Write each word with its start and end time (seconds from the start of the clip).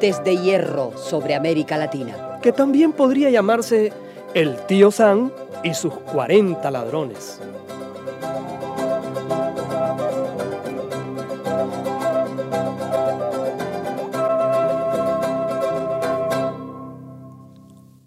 Dientes 0.00 0.24
de 0.24 0.38
hierro 0.38 0.96
sobre 0.96 1.34
América 1.34 1.76
Latina. 1.76 2.38
Que 2.42 2.52
también 2.52 2.94
podría 2.94 3.28
llamarse 3.28 3.92
El 4.32 4.56
tío 4.64 4.90
Sam 4.90 5.30
y 5.62 5.74
sus 5.74 5.92
40 5.92 6.70
ladrones. 6.70 7.38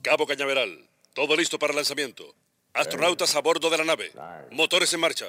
Cabo 0.01 0.25
Cañaveral, 0.25 0.89
todo 1.13 1.35
listo 1.35 1.59
para 1.59 1.75
lanzamiento. 1.75 2.23
Astronautas 2.73 3.35
a 3.35 3.41
bordo 3.41 3.69
de 3.69 3.77
la 3.77 3.83
nave. 3.83 4.11
Motores 4.49 4.91
en 4.95 4.99
marcha. 4.99 5.27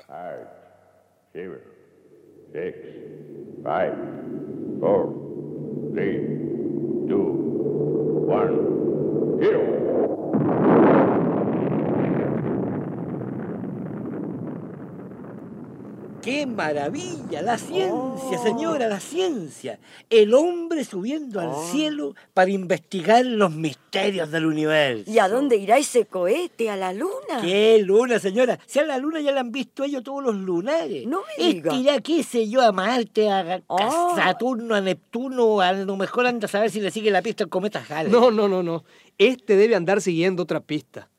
Six, 1.34 1.54
five, 3.62 3.92
four, 4.80 5.12
three, 5.92 6.44
one, 8.24 9.38
zero. 9.38 9.83
¡Qué 16.24 16.46
maravilla! 16.46 17.42
La 17.42 17.58
ciencia, 17.58 18.38
señora, 18.42 18.88
la 18.88 18.98
ciencia. 18.98 19.78
El 20.08 20.32
hombre 20.32 20.82
subiendo 20.84 21.38
al 21.38 21.54
cielo 21.70 22.14
para 22.32 22.50
investigar 22.50 23.26
los 23.26 23.50
misterios 23.52 24.30
del 24.30 24.46
universo. 24.46 25.10
¿Y 25.10 25.18
a 25.18 25.28
dónde 25.28 25.56
irá 25.56 25.76
ese 25.76 26.06
cohete? 26.06 26.70
¿A 26.70 26.76
la 26.76 26.94
luna? 26.94 27.42
¿Qué 27.42 27.78
luna, 27.84 28.18
señora? 28.18 28.58
Si 28.64 28.78
a 28.78 28.84
la 28.84 28.96
luna 28.96 29.20
ya 29.20 29.32
la 29.32 29.40
han 29.40 29.52
visto 29.52 29.84
ellos 29.84 30.02
todos 30.02 30.24
los 30.24 30.34
lunares. 30.34 31.06
No 31.06 31.20
me 31.38 31.44
diga. 31.44 31.70
Este 31.72 31.82
irá, 31.82 32.00
qué 32.00 32.22
sé 32.22 32.48
yo, 32.48 32.62
a 32.62 32.72
Marte, 32.72 33.28
a, 33.30 33.62
Ah. 33.68 34.12
Saturno, 34.16 34.74
a 34.74 34.80
Neptuno, 34.80 35.60
a 35.60 35.74
lo 35.74 35.96
mejor 35.96 36.26
anda 36.26 36.46
a 36.46 36.48
saber 36.48 36.70
si 36.70 36.80
le 36.80 36.90
sigue 36.90 37.10
la 37.10 37.20
pista 37.20 37.44
el 37.44 37.50
cometa 37.50 37.84
Halley. 37.86 38.10
No, 38.10 38.30
no, 38.30 38.48
no, 38.48 38.62
no. 38.62 38.84
Este 39.18 39.56
debe 39.56 39.74
andar 39.74 40.00
siguiendo 40.00 40.44
otra 40.44 40.60
pista. 40.60 41.10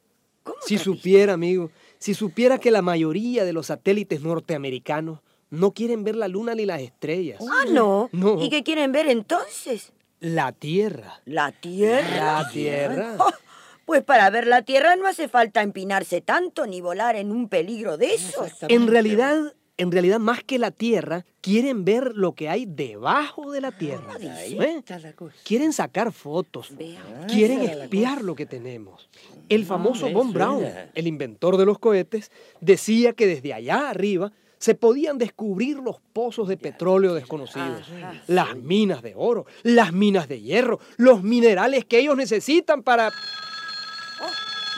¿Cómo 0.42 0.58
Si 0.66 0.76
otra 0.76 0.86
supiera, 0.86 1.34
amigo, 1.34 1.70
si 2.06 2.14
supiera 2.14 2.60
que 2.60 2.70
la 2.70 2.84
mayoría 2.84 3.46
de 3.46 3.52
los 3.52 3.66
satélites 3.66 4.22
norteamericanos 4.22 5.22
no 5.50 5.72
quieren 5.72 6.04
ver 6.04 6.16
la 6.16 6.28
luna 6.28 6.54
ni 6.54 6.64
las 6.64 6.82
estrellas. 6.82 7.40
Ah, 7.42 7.66
no. 7.68 8.12
No. 8.12 8.40
¿Y 8.44 8.52
qué 8.52 8.62
quieren 8.62 8.92
ver 8.92 9.08
entonces? 9.08 9.92
La 10.20 10.52
Tierra. 10.52 11.24
¿La 11.26 11.52
Tierra? 11.52 12.44
La 12.44 12.50
Tierra. 12.52 13.16
Oh, 13.18 13.32
pues 13.88 14.04
para 14.04 14.30
ver 14.30 14.46
la 14.46 14.62
Tierra 14.62 14.96
no 14.98 15.08
hace 15.08 15.28
falta 15.28 15.64
empinarse 15.64 16.22
tanto 16.22 16.68
ni 16.68 16.80
volar 16.80 17.16
en 17.16 17.32
un 17.32 17.50
peligro 17.50 17.98
de 17.98 18.14
esos. 18.14 18.52
En 18.68 18.86
realidad, 18.86 19.56
en 19.78 19.92
realidad, 19.92 20.20
más 20.20 20.44
que 20.44 20.58
la 20.58 20.72
Tierra, 20.72 21.26
quieren 21.42 21.84
ver 21.84 22.14
lo 22.16 22.34
que 22.34 22.48
hay 22.50 22.66
debajo 22.66 23.52
de 23.52 23.62
la 23.62 23.72
Tierra. 23.72 24.16
Ahí 24.16 24.54
¿Eh? 24.54 24.58
la. 24.58 25.34
Quieren 25.44 25.74
sacar 25.74 26.12
fotos. 26.14 26.70
Veamos. 26.78 27.32
Quieren 27.32 27.62
espiar 27.62 28.24
lo 28.24 28.36
que 28.36 28.46
tenemos. 28.46 29.10
El 29.50 29.66
famoso 29.66 30.08
Ah, 30.08 30.12
Von 30.12 30.28
eso 30.30 30.34
Braun, 30.34 30.66
el 30.94 31.08
inventor 31.08 31.58
de 31.58 31.66
los 31.66 31.78
cohetes, 31.80 32.32
decía 32.62 33.14
que 33.14 33.28
desde 33.28 33.54
allá 33.54 33.90
arriba 33.90 34.32
se 34.58 34.76
podían 34.76 35.18
descubrir 35.18 35.78
los 35.78 35.98
pozos 36.14 36.48
de 36.48 36.58
petróleo 36.58 37.14
desconocidos, 37.14 37.88
las 38.28 38.56
minas 38.56 39.02
de 39.02 39.14
oro, 39.16 39.46
las 39.64 39.92
minas 39.92 40.28
de 40.30 40.42
hierro, 40.42 40.80
los 40.98 41.22
minerales 41.22 41.84
que 41.86 42.00
ellos 42.00 42.16
necesitan 42.16 42.82
para... 42.82 43.12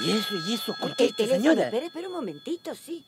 ¿Y 0.06 0.12
eso, 0.12 0.36
y 0.48 0.54
eso? 0.54 0.76
Conteste, 0.80 1.28
señora. 1.28 1.66
espera, 1.66 1.86
espera 1.88 2.08
un 2.08 2.14
momentito. 2.16 2.76
Sí. 2.76 3.04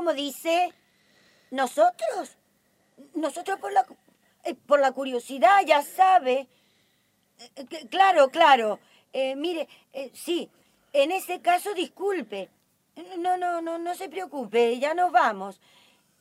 ¿Cómo 0.00 0.14
dice? 0.14 0.72
¿Nosotros? 1.50 2.30
Nosotros 3.12 3.58
por 3.60 3.70
la, 3.70 3.84
eh, 4.44 4.54
por 4.54 4.80
la 4.80 4.92
curiosidad, 4.92 5.60
ya 5.66 5.82
sabe. 5.82 6.48
Eh, 7.54 7.66
que- 7.68 7.86
Claro, 7.86 8.30
claro. 8.30 8.80
Eh, 9.12 9.36
mire, 9.36 9.68
sí, 10.14 10.48
en 10.94 11.12
ese 11.12 11.42
caso 11.42 11.74
disculpe. 11.74 12.48
No, 13.18 13.36
no, 13.36 13.60
no, 13.60 13.76
no 13.78 13.94
se 13.94 14.08
preocupe, 14.08 14.78
ya 14.78 14.94
nos 14.94 15.12
vamos. 15.12 15.60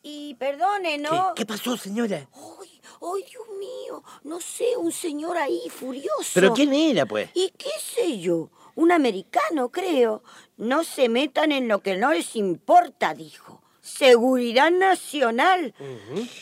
Y 0.03 0.33
perdone, 0.35 0.97
¿Qué, 0.97 0.97
¿no? 0.97 1.33
qué 1.33 1.45
pasó, 1.45 1.77
señora? 1.77 2.27
¡Ay, 2.33 2.81
ay, 3.01 3.23
Dios 3.29 3.47
mío! 3.57 4.03
No 4.23 4.41
sé, 4.41 4.75
un 4.75 4.91
señor 4.91 5.37
ahí 5.37 5.69
furioso. 5.69 6.31
¿Pero 6.33 6.53
quién 6.53 6.73
era, 6.73 7.05
pues? 7.05 7.29
¿Y 7.33 7.51
qué 7.51 7.71
sé 7.79 8.19
yo? 8.19 8.49
Un 8.75 8.91
americano, 8.91 9.69
creo. 9.69 10.21
No 10.57 10.85
se 10.85 11.09
metan 11.09 11.51
en 11.51 11.67
lo 11.67 11.81
que 11.81 11.97
no 11.97 12.11
les 12.13 12.35
importa, 12.37 13.13
dijo. 13.13 13.58
Seguridad 13.97 14.71
nacional. 14.71 15.73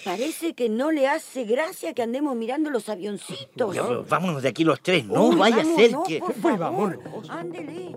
Parece 0.04 0.54
que 0.54 0.70
no 0.70 0.92
le 0.92 1.08
hace 1.08 1.44
gracia 1.46 1.94
que 1.94 2.04
andemos 2.04 2.36
mirando 2.36 2.70
los 2.70 2.90
avioncitos. 2.90 3.76
Ya, 3.76 3.84
vámonos 4.08 4.44
de 4.44 4.50
aquí 4.50 4.64
los 4.64 4.82
tres, 4.82 5.06
no 5.06 5.30
Uy, 5.30 5.36
vaya 5.38 5.58
vamos, 5.58 5.74
a 5.74 5.76
ser 5.76 5.92
no, 5.92 6.04
que... 6.04 6.20
por 6.20 6.34
Pues 6.34 6.58
favor, 6.58 7.00
vámonos. 7.00 7.30
Ándele. 7.30 7.96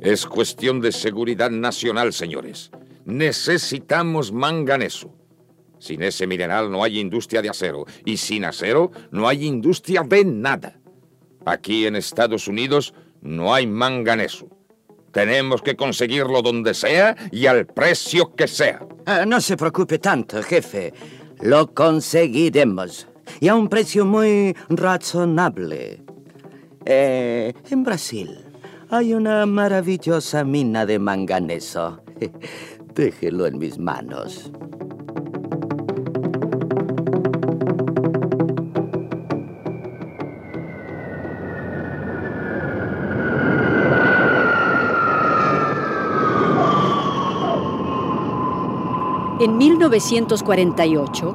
Es 0.00 0.26
cuestión 0.26 0.80
de 0.80 0.92
seguridad 0.92 1.50
nacional, 1.50 2.12
señores. 2.12 2.70
Necesitamos 3.04 4.32
manganeso. 4.32 5.14
Sin 5.78 6.02
ese 6.02 6.26
mineral 6.26 6.70
no 6.70 6.84
hay 6.84 6.98
industria 7.00 7.42
de 7.42 7.50
acero 7.50 7.84
y 8.04 8.16
sin 8.16 8.44
acero 8.44 8.92
no 9.10 9.28
hay 9.28 9.44
industria 9.44 10.02
de 10.02 10.24
nada. 10.24 10.78
Aquí 11.44 11.86
en 11.86 11.96
Estados 11.96 12.46
Unidos 12.48 12.94
no 13.22 13.54
hay 13.54 13.66
manganeso. 13.66 14.48
Tenemos 15.12 15.62
que 15.62 15.76
conseguirlo 15.76 16.42
donde 16.42 16.74
sea 16.74 17.16
y 17.30 17.46
al 17.46 17.66
precio 17.66 18.34
que 18.34 18.48
sea. 18.48 18.86
Ah, 19.06 19.24
no 19.26 19.40
se 19.40 19.56
preocupe 19.56 19.98
tanto, 19.98 20.42
jefe. 20.42 20.92
Lo 21.40 21.74
conseguiremos. 21.74 23.08
Y 23.40 23.48
a 23.48 23.54
un 23.54 23.68
precio 23.68 24.04
muy 24.04 24.56
razonable. 24.68 26.02
Eh, 26.84 27.52
en 27.70 27.84
Brasil 27.84 28.38
hay 28.90 29.14
una 29.14 29.46
maravillosa 29.46 30.44
mina 30.44 30.86
de 30.86 30.98
manganeso. 30.98 32.02
Déjelo 32.94 33.46
en 33.46 33.58
mis 33.58 33.78
manos. 33.78 34.50
1948 49.82 51.34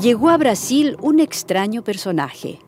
llegó 0.00 0.30
a 0.30 0.38
Brasil 0.38 0.96
un 1.02 1.20
extraño 1.20 1.84
personaje. 1.84 2.58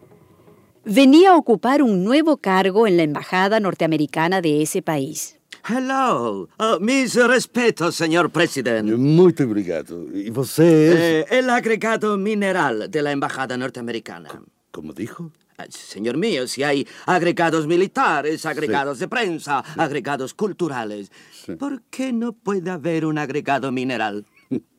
Venía 0.84 1.30
a 1.30 1.36
ocupar 1.36 1.82
un 1.82 2.04
nuevo 2.04 2.36
cargo 2.36 2.86
en 2.86 2.98
la 2.98 3.04
embajada 3.04 3.58
norteamericana 3.58 4.42
de 4.42 4.60
ese 4.60 4.82
país. 4.82 5.38
Hello. 5.66 6.48
Oh, 6.58 6.78
mis 6.80 7.14
respetos, 7.14 7.96
señor 7.96 8.30
presidente. 8.30 8.94
Muito 8.94 9.44
obrigado. 9.44 10.06
E 10.12 10.30
você 10.30 10.62
é. 10.62 11.24
Eh, 11.32 11.38
el 11.38 11.48
agregado 11.48 12.18
mineral 12.18 12.90
de 12.90 13.00
la 13.00 13.10
embajada 13.10 13.56
norteamericana. 13.56 14.28
Como 14.70 14.92
dijo? 14.92 15.32
Ah, 15.56 15.64
Señor 15.70 16.18
mío, 16.18 16.46
si 16.46 16.62
hay 16.62 16.86
agregados 17.06 17.66
militares, 17.66 18.44
agregados 18.44 18.98
de 18.98 19.08
prensa, 19.08 19.64
agregados 19.78 20.34
culturales, 20.34 21.10
¿por 21.58 21.80
qué 21.88 22.12
no 22.12 22.34
puede 22.34 22.70
haber 22.70 23.06
un 23.06 23.16
agregado 23.16 23.72
mineral? 23.72 24.26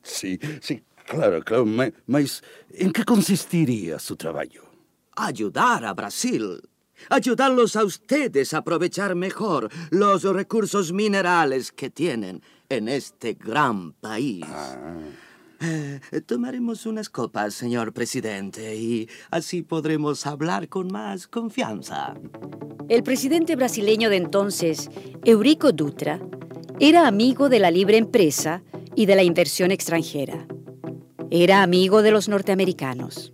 Sim, 0.02 0.38
sim, 0.60 0.80
claro, 1.06 1.42
claro. 1.44 1.66
Mas, 2.06 2.42
em 2.72 2.90
que 2.90 3.04
consistiria 3.04 3.98
seu 3.98 4.16
trabalho? 4.16 4.62
Ayudar 5.16 5.84
a 5.84 5.92
Brasil. 5.92 6.60
Ayudarlos 7.10 7.76
a 7.76 7.84
ustedes 7.84 8.52
a 8.54 8.58
aprovechar 8.58 9.14
mejor 9.14 9.70
los 9.90 10.24
recursos 10.24 10.92
minerales 10.92 11.70
que 11.70 11.90
tienen 11.90 12.42
en 12.68 12.88
este 12.88 13.34
gran 13.34 13.92
país. 13.92 14.44
Eh, 15.60 16.00
tomaremos 16.26 16.86
unas 16.86 17.08
copas, 17.08 17.54
señor 17.54 17.92
presidente, 17.92 18.76
y 18.76 19.08
así 19.30 19.62
podremos 19.62 20.26
hablar 20.26 20.68
con 20.68 20.88
más 20.88 21.26
confianza. 21.26 22.14
El 22.88 23.02
presidente 23.02 23.56
brasileño 23.56 24.08
de 24.08 24.16
entonces, 24.16 24.88
Eurico 25.24 25.72
Dutra, 25.72 26.20
era 26.80 27.08
amigo 27.08 27.48
de 27.48 27.58
la 27.58 27.72
libre 27.72 27.96
empresa 27.96 28.62
y 28.98 29.06
de 29.06 29.14
la 29.14 29.22
inversión 29.22 29.70
extranjera. 29.70 30.48
Era 31.30 31.62
amigo 31.62 32.02
de 32.02 32.10
los 32.10 32.28
norteamericanos. 32.28 33.30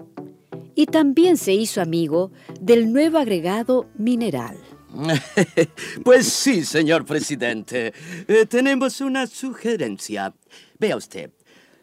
Y 0.74 0.84
también 0.84 1.38
se 1.38 1.54
hizo 1.54 1.80
amigo 1.80 2.32
del 2.60 2.92
nuevo 2.92 3.16
agregado 3.16 3.88
mineral. 3.96 4.58
pues 6.04 6.26
sí, 6.26 6.66
señor 6.66 7.06
presidente. 7.06 7.94
Eh, 8.28 8.44
tenemos 8.44 9.00
una 9.00 9.26
sugerencia. 9.26 10.34
Vea 10.78 10.98
usted, 10.98 11.30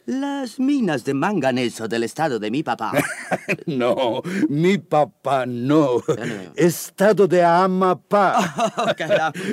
las 0.06 0.60
minas 0.60 1.04
de 1.06 1.14
manganeso 1.14 1.88
del 1.88 2.04
estado 2.04 2.40
de 2.40 2.52
mi 2.52 2.64
papá. 2.64 2.92
no, 3.66 4.22
mi 4.50 4.78
papá 4.78 5.46
no. 5.46 6.02
Estado 6.56 7.28
de 7.28 7.44
Amapá. 7.44 8.72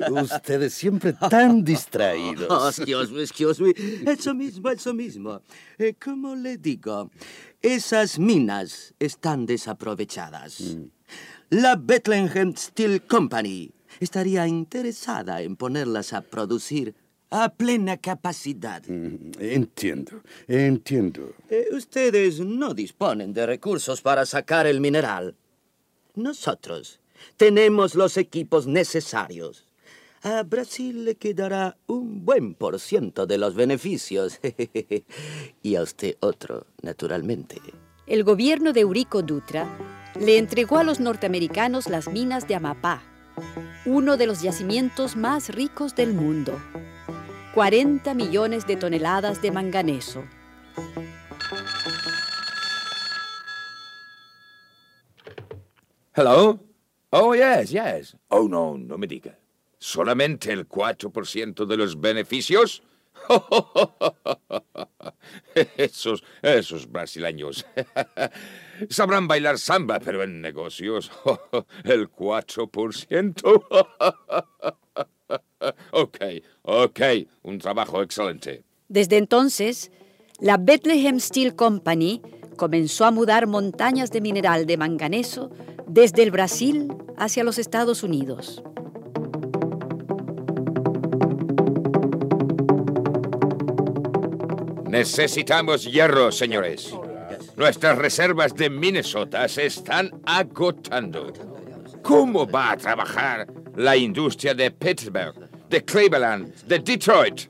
Oh, 0.08 0.20
Ustedes 0.22 0.74
siempre 0.74 1.12
tan 1.12 1.64
distraídos. 1.64 2.46
Oh, 2.50 2.68
excuse 2.68 3.12
me, 3.12 3.22
excuse 3.22 3.62
me. 3.62 3.74
Eso 4.10 4.34
mismo, 4.34 4.70
eso 4.70 4.94
mismo. 4.94 5.42
Eh, 5.78 5.94
¿Cómo 6.02 6.34
le 6.34 6.56
digo? 6.58 7.10
Esas 7.60 8.18
minas 8.18 8.94
están 8.98 9.46
desaprovechadas. 9.46 10.60
Mm. 10.60 10.84
La 11.50 11.76
Bethlehem 11.76 12.54
Steel 12.56 13.02
Company 13.02 13.72
estaría 14.00 14.46
interesada 14.46 15.40
en 15.42 15.56
ponerlas 15.56 16.12
a 16.12 16.20
producir 16.20 16.94
a 17.30 17.50
plena 17.50 17.96
capacidad. 17.96 18.82
Mm, 18.86 19.32
entiendo, 19.38 20.22
entiendo. 20.46 21.34
Eh, 21.48 21.68
ustedes 21.72 22.40
no 22.40 22.74
disponen 22.74 23.32
de 23.32 23.46
recursos 23.46 24.00
para 24.00 24.24
sacar 24.26 24.66
el 24.66 24.80
mineral. 24.80 25.34
Nosotros 26.14 27.00
tenemos 27.36 27.94
los 27.94 28.16
equipos 28.16 28.66
necesarios. 28.66 29.64
A 30.22 30.42
Brasil 30.42 31.04
le 31.04 31.14
quedará 31.14 31.76
un 31.86 32.24
buen 32.24 32.54
por 32.54 32.80
ciento 32.80 33.26
de 33.26 33.38
los 33.38 33.54
beneficios. 33.54 34.40
y 35.62 35.76
a 35.76 35.82
usted 35.82 36.16
otro, 36.20 36.66
naturalmente. 36.82 37.60
El 38.06 38.24
gobierno 38.24 38.72
de 38.72 38.80
Eurico 38.80 39.22
Dutra 39.22 39.68
le 40.18 40.38
entregó 40.38 40.78
a 40.78 40.82
los 40.82 40.98
norteamericanos 40.98 41.88
las 41.88 42.08
minas 42.08 42.48
de 42.48 42.56
Amapá, 42.56 43.02
uno 43.84 44.16
de 44.16 44.26
los 44.26 44.42
yacimientos 44.42 45.14
más 45.14 45.50
ricos 45.50 45.94
del 45.94 46.14
mundo. 46.14 46.58
40 47.58 48.14
millones 48.14 48.68
de 48.68 48.76
toneladas 48.76 49.42
de 49.42 49.50
manganeso. 49.50 50.24
Hello? 56.14 56.60
Oh, 57.10 57.34
yes, 57.34 57.70
yes. 57.70 58.16
Oh, 58.28 58.46
no, 58.46 58.78
no 58.78 58.96
me 58.96 59.08
diga. 59.08 59.36
¿Solamente 59.76 60.52
el 60.52 60.68
4% 60.68 61.66
de 61.66 61.76
los 61.76 62.00
beneficios? 62.00 62.84
Esos, 65.76 66.22
esos 66.40 66.90
brasileños. 66.90 67.66
Sabrán 68.88 69.26
bailar 69.26 69.58
samba, 69.58 69.98
pero 69.98 70.22
en 70.22 70.40
negocios, 70.40 71.10
el 71.84 72.08
4%. 72.08 73.96
ok, 75.90 76.18
ok, 76.62 77.00
un 77.58 77.62
trabajo 77.62 78.02
excelente. 78.02 78.62
Desde 78.88 79.16
entonces, 79.16 79.90
la 80.38 80.58
Bethlehem 80.58 81.18
Steel 81.18 81.56
Company 81.56 82.22
comenzó 82.56 83.04
a 83.04 83.10
mudar 83.10 83.48
montañas 83.48 84.12
de 84.12 84.20
mineral 84.20 84.64
de 84.64 84.76
manganeso 84.76 85.50
desde 85.88 86.22
el 86.22 86.30
Brasil 86.30 86.88
hacia 87.16 87.42
los 87.42 87.58
Estados 87.58 88.04
Unidos. 88.04 88.62
Necesitamos 94.88 95.84
hierro, 95.84 96.30
señores. 96.30 96.94
Nuestras 97.56 97.98
reservas 97.98 98.54
de 98.54 98.70
Minnesota 98.70 99.48
se 99.48 99.66
están 99.66 100.12
agotando. 100.24 101.32
¿Cómo 102.02 102.46
va 102.46 102.70
a 102.70 102.76
trabajar 102.76 103.48
la 103.74 103.96
industria 103.96 104.54
de 104.54 104.70
Pittsburgh, 104.70 105.47
de 105.68 105.84
Cleveland, 105.84 106.54
de 106.66 106.78
Detroit? 106.78 107.42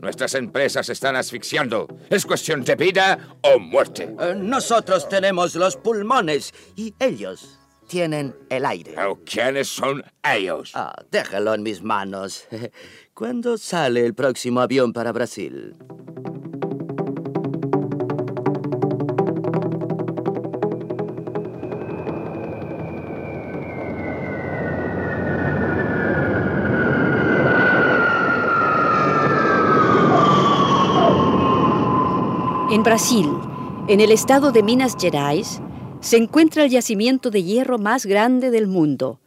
Nuestras 0.00 0.34
empresas 0.34 0.88
están 0.88 1.16
asfixiando. 1.16 1.88
Es 2.10 2.24
cuestión 2.26 2.62
de 2.62 2.76
vida 2.76 3.18
o 3.42 3.58
muerte. 3.58 4.14
Eh, 4.20 4.34
nosotros 4.36 5.08
tenemos 5.08 5.54
los 5.54 5.76
pulmones 5.76 6.52
y 6.76 6.94
ellos 6.98 7.58
tienen 7.88 8.34
el 8.50 8.64
aire. 8.66 8.94
¿Quiénes 9.24 9.68
son 9.68 10.04
ellos? 10.22 10.72
Ah, 10.74 10.94
déjalo 11.10 11.54
en 11.54 11.62
mis 11.62 11.82
manos. 11.82 12.46
¿Cuándo 13.14 13.58
sale 13.58 14.04
el 14.04 14.14
próximo 14.14 14.60
avión 14.60 14.92
para 14.92 15.12
Brasil? 15.12 15.74
En 32.76 32.82
Brasil, 32.82 33.26
en 33.88 34.02
el 34.02 34.12
estado 34.12 34.52
de 34.52 34.62
Minas 34.62 34.96
Gerais, 35.00 35.62
se 36.02 36.18
encuentra 36.18 36.62
el 36.62 36.70
yacimiento 36.70 37.30
de 37.30 37.42
hierro 37.42 37.78
más 37.78 38.04
grande 38.04 38.50
del 38.50 38.66
mundo, 38.66 39.18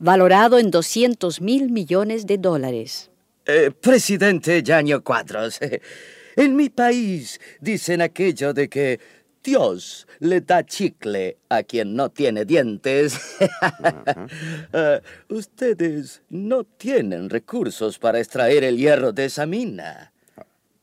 valorado 0.00 0.58
en 0.58 0.72
200 0.72 1.40
mil 1.40 1.70
millones 1.70 2.26
de 2.26 2.36
dólares. 2.36 3.12
Eh, 3.44 3.70
presidente 3.70 4.60
Yaño 4.60 5.04
Cuadros, 5.04 5.60
en 6.36 6.56
mi 6.56 6.68
país 6.68 7.40
dicen 7.60 8.02
aquello 8.02 8.52
de 8.52 8.68
que 8.68 8.98
Dios 9.40 10.08
le 10.18 10.40
da 10.40 10.66
chicle 10.66 11.36
a 11.48 11.62
quien 11.62 11.94
no 11.94 12.08
tiene 12.10 12.44
dientes. 12.44 13.20
Eh, 14.72 15.00
ustedes 15.28 16.22
no 16.28 16.64
tienen 16.64 17.30
recursos 17.30 18.00
para 18.00 18.18
extraer 18.18 18.64
el 18.64 18.76
hierro 18.76 19.12
de 19.12 19.26
esa 19.26 19.46
mina. 19.46 20.12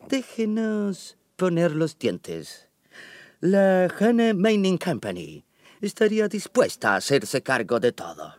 Déjenos 0.07 1.17
poner 1.35 1.71
los 1.71 1.97
dientes. 1.97 2.67
La 3.39 3.87
Hannah 3.99 4.33
Mining 4.33 4.77
Company 4.77 5.43
estaría 5.81 6.27
dispuesta 6.27 6.93
a 6.93 6.95
hacerse 6.97 7.41
cargo 7.41 7.79
de 7.79 7.91
todo. 7.91 8.35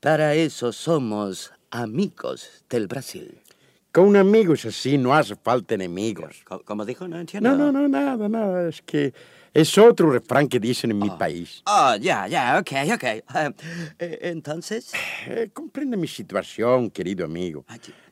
Para 0.00 0.34
eso 0.34 0.72
somos 0.72 1.52
amigos 1.70 2.64
del 2.68 2.86
Brasil. 2.86 3.40
Con 3.92 4.16
amigos 4.16 4.64
así 4.64 4.96
no 4.98 5.14
hace 5.14 5.34
falta 5.36 5.74
enemigos. 5.74 6.44
¿Cómo 6.64 6.84
dijo? 6.84 7.08
No 7.08 7.18
entiendo. 7.18 7.50
No, 7.50 7.72
no, 7.72 7.72
no, 7.72 7.88
nada, 7.88 8.28
nada. 8.28 8.68
Es 8.68 8.82
que 8.82 9.12
es 9.52 9.76
otro 9.78 10.10
refrán 10.12 10.48
que 10.48 10.60
dicen 10.60 10.92
en 10.92 10.98
mi 11.00 11.10
país. 11.10 11.62
Ah, 11.66 11.96
ya, 12.00 12.28
ya, 12.28 12.58
ok, 12.60 12.70
ok. 12.94 13.04
Eh, 13.98 14.18
entonces... 14.22 14.92
Eh, 15.26 15.50
comprende 15.52 15.96
mi 15.96 16.06
situación, 16.06 16.90
querido 16.90 17.24
amigo. 17.24 17.64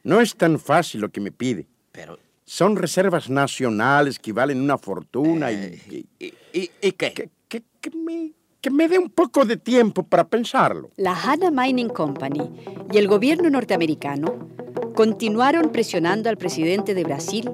No 0.02 0.20
es 0.20 0.34
tan 0.34 0.58
fácil 0.58 1.00
lo 1.00 1.10
que 1.10 1.20
me 1.20 1.30
pide. 1.30 1.66
Pero 1.92 2.18
son 2.48 2.76
reservas 2.76 3.28
nacionales 3.28 4.18
que 4.18 4.32
valen 4.32 4.62
una 4.62 4.78
fortuna 4.78 5.52
y... 5.52 6.06
¿Y, 6.18 6.70
y, 6.80 6.92
qué? 6.92 7.12
Que, 7.12 7.30
que, 7.46 7.62
que, 7.78 7.90
me, 7.90 8.32
que 8.62 8.70
me 8.70 8.88
dé 8.88 8.98
un 8.98 9.10
poco 9.10 9.44
de 9.44 9.58
tiempo 9.58 10.02
para 10.02 10.26
pensarlo. 10.26 10.90
La 10.96 11.14
Hanna 11.14 11.50
Mining 11.50 11.90
Company 11.90 12.50
y 12.90 12.96
el 12.96 13.06
gobierno 13.06 13.50
norteamericano 13.50 14.48
continuaron 14.94 15.70
presionando 15.70 16.30
al 16.30 16.38
presidente 16.38 16.94
de 16.94 17.04
Brasil 17.04 17.50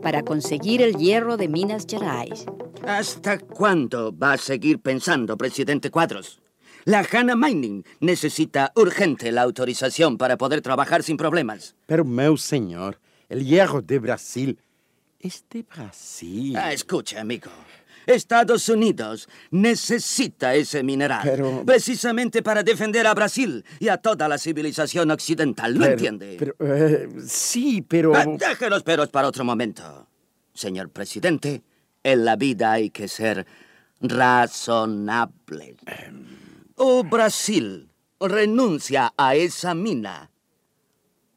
para 0.00 0.22
conseguir 0.22 0.80
el 0.80 0.94
hierro 0.94 1.36
de 1.36 1.48
Minas 1.48 1.84
Gerais. 1.88 2.46
¿Hasta 2.86 3.40
cuándo 3.40 4.16
va 4.16 4.34
a 4.34 4.38
seguir 4.38 4.78
pensando, 4.78 5.36
presidente 5.36 5.90
Cuadros? 5.90 6.40
La 6.84 7.04
Hanna 7.10 7.34
Mining 7.34 7.82
necesita 7.98 8.70
urgente 8.76 9.32
la 9.32 9.42
autorización 9.42 10.16
para 10.16 10.36
poder 10.36 10.60
trabajar 10.60 11.02
sin 11.02 11.16
problemas. 11.16 11.74
Pero, 11.86 12.04
meu 12.04 12.36
señor, 12.36 13.00
el 13.28 13.44
hierro 13.44 13.82
de 13.82 13.98
Brasil 13.98 14.58
es 15.20 15.44
de 15.50 15.62
Brasil. 15.62 16.56
Ah, 16.56 16.72
escucha, 16.72 17.20
amigo. 17.20 17.50
Estados 18.06 18.68
Unidos 18.68 19.28
necesita 19.50 20.54
ese 20.54 20.82
mineral. 20.82 21.22
Pero... 21.24 21.64
Precisamente 21.66 22.42
para 22.42 22.62
defender 22.62 23.06
a 23.06 23.14
Brasil 23.14 23.64
y 23.80 23.88
a 23.88 23.96
toda 23.96 24.28
la 24.28 24.38
civilización 24.38 25.10
occidental. 25.10 25.74
¿Lo 25.74 25.86
entiende? 25.86 26.36
Pero, 26.38 26.54
eh, 26.60 27.08
sí, 27.26 27.82
pero... 27.82 28.14
Ah, 28.14 28.24
deje 28.26 28.70
los 28.70 28.84
peros 28.84 29.08
para 29.08 29.26
otro 29.26 29.44
momento. 29.44 30.06
Señor 30.54 30.90
presidente, 30.90 31.62
en 32.04 32.24
la 32.24 32.36
vida 32.36 32.72
hay 32.72 32.90
que 32.90 33.08
ser 33.08 33.44
razonable. 34.00 35.76
O 36.76 37.02
Brasil 37.02 37.88
renuncia 38.20 39.12
a 39.16 39.34
esa 39.34 39.74
mina, 39.74 40.30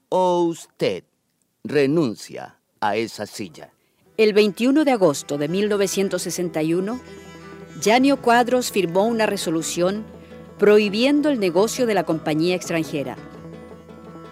o 0.10 0.43
usted 0.43 1.03
renuncia 1.63 2.55
a 2.79 2.95
esa 2.95 3.25
silla. 3.25 3.71
El 4.17 4.33
21 4.33 4.85
de 4.85 4.91
agosto 4.91 5.37
de 5.37 5.47
1961, 5.47 6.99
Janio 7.81 8.17
Cuadros 8.21 8.71
firmó 8.71 9.05
una 9.05 9.25
resolución 9.25 10.05
prohibiendo 10.57 11.29
el 11.29 11.39
negocio 11.39 11.85
de 11.85 11.93
la 11.93 12.03
compañía 12.03 12.55
extranjera. 12.55 13.15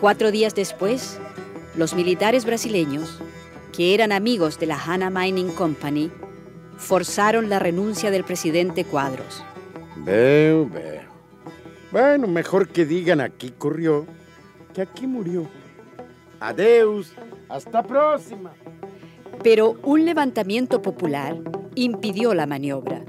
Cuatro 0.01 0.31
días 0.31 0.55
después, 0.55 1.19
los 1.75 1.95
militares 1.95 2.45
brasileños, 2.45 3.19
que 3.71 3.93
eran 3.93 4.11
amigos 4.11 4.59
de 4.59 4.65
la 4.65 4.81
Hanna 4.81 5.09
Mining 5.09 5.51
Company, 5.51 6.11
forzaron 6.77 7.49
la 7.49 7.59
renuncia 7.59 8.11
del 8.11 8.23
presidente 8.23 8.83
Cuadros. 8.83 9.43
Veo, 9.97 10.67
veo. 10.67 11.07
Bueno, 11.91 12.27
mejor 12.27 12.67
que 12.67 12.85
digan 12.85 13.21
aquí 13.21 13.53
corrió 13.57 14.05
que 14.73 14.81
aquí 14.81 15.07
murió. 15.07 15.49
Adeus, 16.39 17.13
hasta 17.49 17.83
próxima. 17.83 18.53
Pero 19.43 19.79
un 19.83 20.05
levantamiento 20.05 20.81
popular 20.81 21.39
impidió 21.75 22.33
la 22.33 22.45
maniobra 22.45 23.05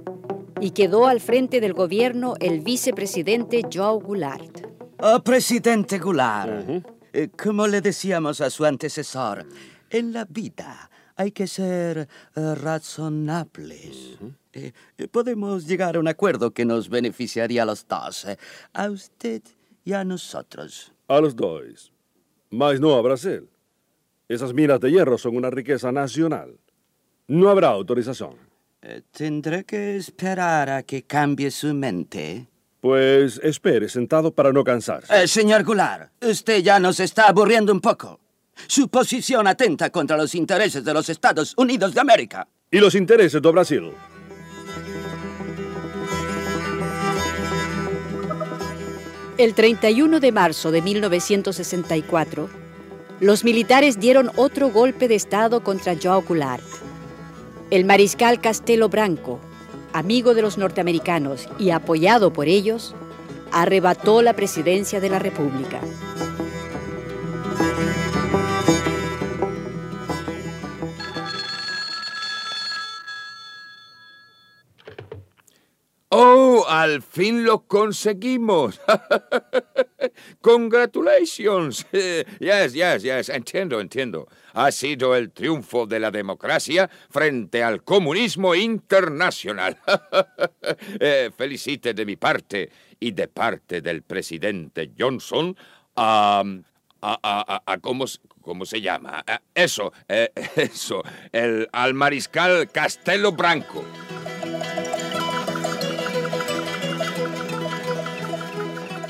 y 0.60 0.70
quedó 0.70 1.06
al 1.06 1.20
frente 1.20 1.60
del 1.60 1.72
gobierno 1.72 2.34
el 2.40 2.60
vicepresidente 2.60 3.62
Joe 3.72 4.02
Goulart. 4.02 4.66
Oh, 5.00 5.20
presidente 5.22 5.98
Goulart, 5.98 6.84
eh, 7.12 7.28
como 7.36 7.66
le 7.66 7.80
decíamos 7.80 8.40
a 8.40 8.50
su 8.50 8.64
antecesor, 8.64 9.46
en 9.90 10.12
la 10.12 10.24
vida 10.24 10.90
hay 11.18 11.32
que 11.32 11.46
ser 11.46 12.08
eh, 12.36 12.54
razonables. 12.54 14.18
Eh, 14.52 14.72
eh, 14.96 15.08
podemos 15.08 15.66
llegar 15.66 15.96
a 15.96 16.00
un 16.00 16.08
acuerdo 16.08 16.52
que 16.52 16.64
nos 16.64 16.88
beneficiaría 16.88 17.64
a 17.64 17.66
los 17.66 17.86
dos, 17.86 18.26
a 18.72 18.90
usted 18.90 19.42
y 19.84 19.92
a 19.92 20.04
nosotros. 20.04 20.92
A 21.08 21.20
los 21.20 21.34
dos. 21.34 21.92
Mas 22.50 22.80
no 22.80 22.94
a 22.94 23.02
Brasil. 23.02 23.48
Esas 24.28 24.52
minas 24.52 24.80
de 24.80 24.90
hierro 24.90 25.18
son 25.18 25.36
una 25.36 25.50
riqueza 25.50 25.92
nacional. 25.92 26.58
No 27.26 27.48
habrá 27.50 27.68
autorización. 27.68 28.36
Eh, 28.82 29.02
tendré 29.10 29.64
que 29.64 29.96
esperar 29.96 30.70
a 30.70 30.82
que 30.82 31.02
cambie 31.02 31.50
su 31.50 31.74
mente. 31.74 32.46
Pues 32.80 33.40
espere 33.42 33.88
sentado 33.88 34.32
para 34.32 34.52
no 34.52 34.62
cansarse. 34.62 35.24
Eh, 35.24 35.26
señor 35.26 35.64
Goulart, 35.64 36.12
usted 36.22 36.62
ya 36.62 36.78
nos 36.78 37.00
está 37.00 37.28
aburriendo 37.28 37.72
un 37.72 37.80
poco. 37.80 38.20
Su 38.66 38.88
posición 38.88 39.46
atenta 39.46 39.90
contra 39.90 40.16
los 40.16 40.34
intereses 40.34 40.84
de 40.84 40.94
los 40.94 41.08
Estados 41.08 41.54
Unidos 41.56 41.92
de 41.94 42.00
América. 42.00 42.46
Y 42.70 42.78
los 42.78 42.94
intereses 42.94 43.40
de 43.42 43.50
Brasil. 43.50 43.92
El 49.38 49.54
31 49.54 50.18
de 50.18 50.32
marzo 50.32 50.72
de 50.72 50.82
1964, 50.82 52.50
los 53.20 53.44
militares 53.44 54.00
dieron 54.00 54.32
otro 54.34 54.68
golpe 54.68 55.06
de 55.06 55.14
Estado 55.14 55.62
contra 55.62 55.94
Joe 55.94 56.24
Goulart. 56.26 56.64
El 57.70 57.84
mariscal 57.84 58.40
Castelo 58.40 58.88
Branco, 58.88 59.38
amigo 59.92 60.34
de 60.34 60.42
los 60.42 60.58
norteamericanos 60.58 61.48
y 61.56 61.70
apoyado 61.70 62.32
por 62.32 62.48
ellos, 62.48 62.96
arrebató 63.52 64.22
la 64.22 64.32
presidencia 64.32 64.98
de 64.98 65.08
la 65.08 65.20
República. 65.20 65.78
¡Oh, 76.20 76.66
al 76.68 77.00
fin 77.02 77.44
lo 77.44 77.60
conseguimos! 77.68 78.80
Congratulations. 80.40 81.86
Yes, 82.40 82.72
yes, 82.72 83.02
yes. 83.04 83.28
Entiendo, 83.28 83.80
entiendo. 83.80 84.26
Ha 84.54 84.72
sido 84.72 85.14
el 85.14 85.30
triunfo 85.30 85.86
de 85.86 86.00
la 86.00 86.10
democracia 86.10 86.90
frente 87.08 87.62
al 87.62 87.84
comunismo 87.84 88.54
internacional. 88.56 89.78
Eh, 91.00 91.30
de 91.94 92.04
mi 92.04 92.16
parte 92.16 92.70
y 92.98 93.12
de 93.12 93.28
parte 93.28 93.80
del 93.80 94.02
presidente 94.02 94.90
Johnson 94.98 95.56
a... 95.94 96.42
a, 97.00 97.62
a- 97.64 97.78
¿cómo, 97.78 98.06
cómo 98.40 98.64
se 98.66 98.80
llama? 98.80 99.22
A- 99.24 99.40
eso, 99.54 99.92
eh, 100.08 100.30
eso. 100.56 101.02
El, 101.30 101.68
al 101.72 101.94
mariscal 101.94 102.70
Castelo 102.72 103.30
Branco. 103.32 103.84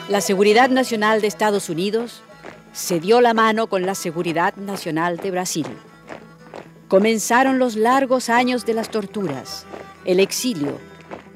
La 0.08 0.22
Seguridad 0.22 0.70
Nacional 0.70 1.20
de 1.20 1.26
Estados 1.26 1.68
Unidos 1.68 2.22
se 2.72 2.98
dio 2.98 3.20
la 3.20 3.34
mano 3.34 3.66
con 3.66 3.84
la 3.84 3.94
Seguridad 3.94 4.56
Nacional 4.56 5.18
de 5.18 5.30
Brasil. 5.30 5.66
Comenzaron 6.88 7.58
los 7.58 7.76
largos 7.76 8.30
años 8.30 8.64
de 8.64 8.72
las 8.72 8.90
torturas, 8.90 9.66
el 10.06 10.18
exilio, 10.18 10.78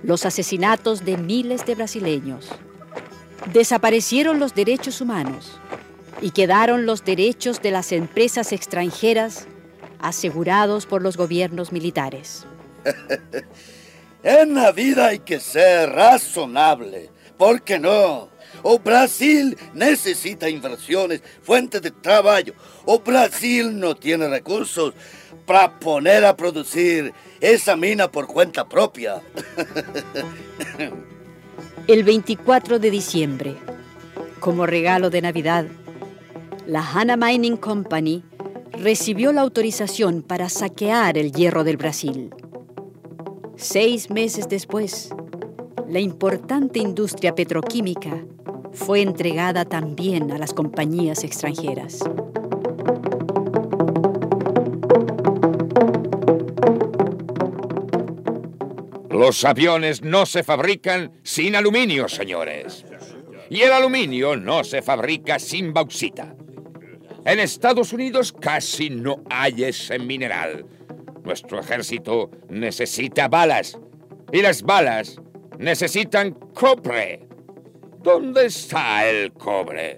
los 0.03 0.25
asesinatos 0.25 1.05
de 1.05 1.19
miles 1.19 1.67
de 1.67 1.75
brasileños. 1.75 2.49
Desaparecieron 3.53 4.41
los 4.41 4.55
derechos 4.55 5.03
humanos 5.03 5.61
y 6.23 6.31
quedaron 6.31 6.87
los 6.87 7.05
derechos 7.05 7.61
de 7.61 7.73
las 7.73 7.93
empresas 7.93 8.53
extranjeras 8.53 9.47
asegurados 10.01 10.87
por 10.87 11.03
los 11.03 11.19
gobiernos 11.19 11.73
militares. 11.73 12.47
En 14.25 14.55
la 14.55 14.71
vida 14.71 15.09
hay 15.09 15.19
que 15.19 15.41
ser 15.41 15.91
razonable. 15.91 17.11
¿Por 17.37 17.63
qué 17.63 17.81
no? 17.81 18.32
O 18.63 18.79
Brasil 18.79 19.57
necesita 19.75 20.49
inversiones, 20.49 21.23
fuentes 21.43 21.83
de 21.83 21.91
trabajo. 21.91 22.53
O 22.85 23.01
Brasil 23.01 23.79
no 23.79 23.95
tiene 23.95 24.29
recursos 24.29 24.95
para 25.47 25.79
poner 25.79 26.25
a 26.25 26.37
producir 26.37 27.13
esa 27.41 27.77
mina 27.77 28.11
por 28.11 28.27
cuenta 28.27 28.69
propia. 28.69 29.21
El 31.89 32.05
24 32.05 32.79
de 32.79 32.91
diciembre, 32.91 33.57
como 34.39 34.67
regalo 34.67 35.11
de 35.11 35.21
Navidad, 35.21 35.67
la 36.67 36.81
Hanna 36.89 37.17
Mining 37.17 37.57
Company 37.57 38.23
recibió 38.71 39.33
la 39.33 39.41
autorización 39.41 40.23
para 40.23 40.49
saquear 40.49 41.19
el 41.19 41.33
hierro 41.33 41.65
del 41.65 41.77
Brasil. 41.77 42.31
Seis 43.57 44.11
meses 44.11 44.49
después, 44.49 45.11
la 45.89 45.99
importante 45.99 46.79
industria 46.79 47.35
petroquímica 47.35 48.25
fue 48.73 49.03
entregada 49.03 49.65
también 49.65 50.31
a 50.33 50.39
las 50.39 50.53
compañías 50.55 51.25
extranjeras. 51.25 52.01
Los 59.11 59.45
aviones 59.45 60.03
no 60.03 60.27
se 60.27 60.43
fabrican 60.43 61.13
sin 61.23 61.55
aluminio, 61.55 62.09
señores. 62.09 62.85
Y 63.51 63.61
el 63.61 63.71
aluminio 63.71 64.37
no 64.37 64.65
se 64.65 64.83
fabrica 64.83 65.39
sin 65.39 65.73
bauxita. 65.73 66.35
En 67.25 67.39
Estados 67.39 67.93
Unidos 67.93 68.33
casi 68.33 68.91
no 68.91 69.23
hay 69.31 69.65
ese 69.65 69.99
mineral. 69.99 70.67
Nuestro 71.23 71.61
ejército 71.61 72.31
necesita 72.49 73.29
balas. 73.29 73.79
Y 74.33 74.43
las 74.43 74.63
balas 74.63 75.21
necesitan 75.59 76.33
cobre. 76.33 77.32
¿Dónde 78.03 78.47
está 78.47 79.09
el 79.09 79.33
cobre? 79.33 79.97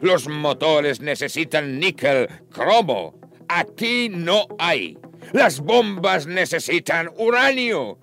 Los 0.00 0.28
motores 0.28 1.00
necesitan 1.00 1.78
níquel, 1.78 2.28
cromo. 2.50 3.14
Aquí 3.48 4.08
no 4.08 4.46
hay. 4.58 4.98
Las 5.32 5.60
bombas 5.60 6.26
necesitan 6.26 7.10
uranio. 7.16 7.98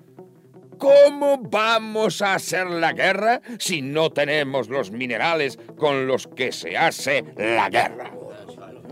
¿Cómo 0.77 1.37
vamos 1.37 2.21
a 2.21 2.35
hacer 2.35 2.67
la 2.67 2.93
guerra 2.93 3.41
si 3.59 3.81
no 3.81 4.09
tenemos 4.09 4.69
los 4.69 4.91
minerales 4.91 5.59
con 5.77 6.07
los 6.07 6.27
que 6.27 6.51
se 6.53 6.77
hace 6.77 7.25
la 7.37 7.69
guerra? 7.69 8.11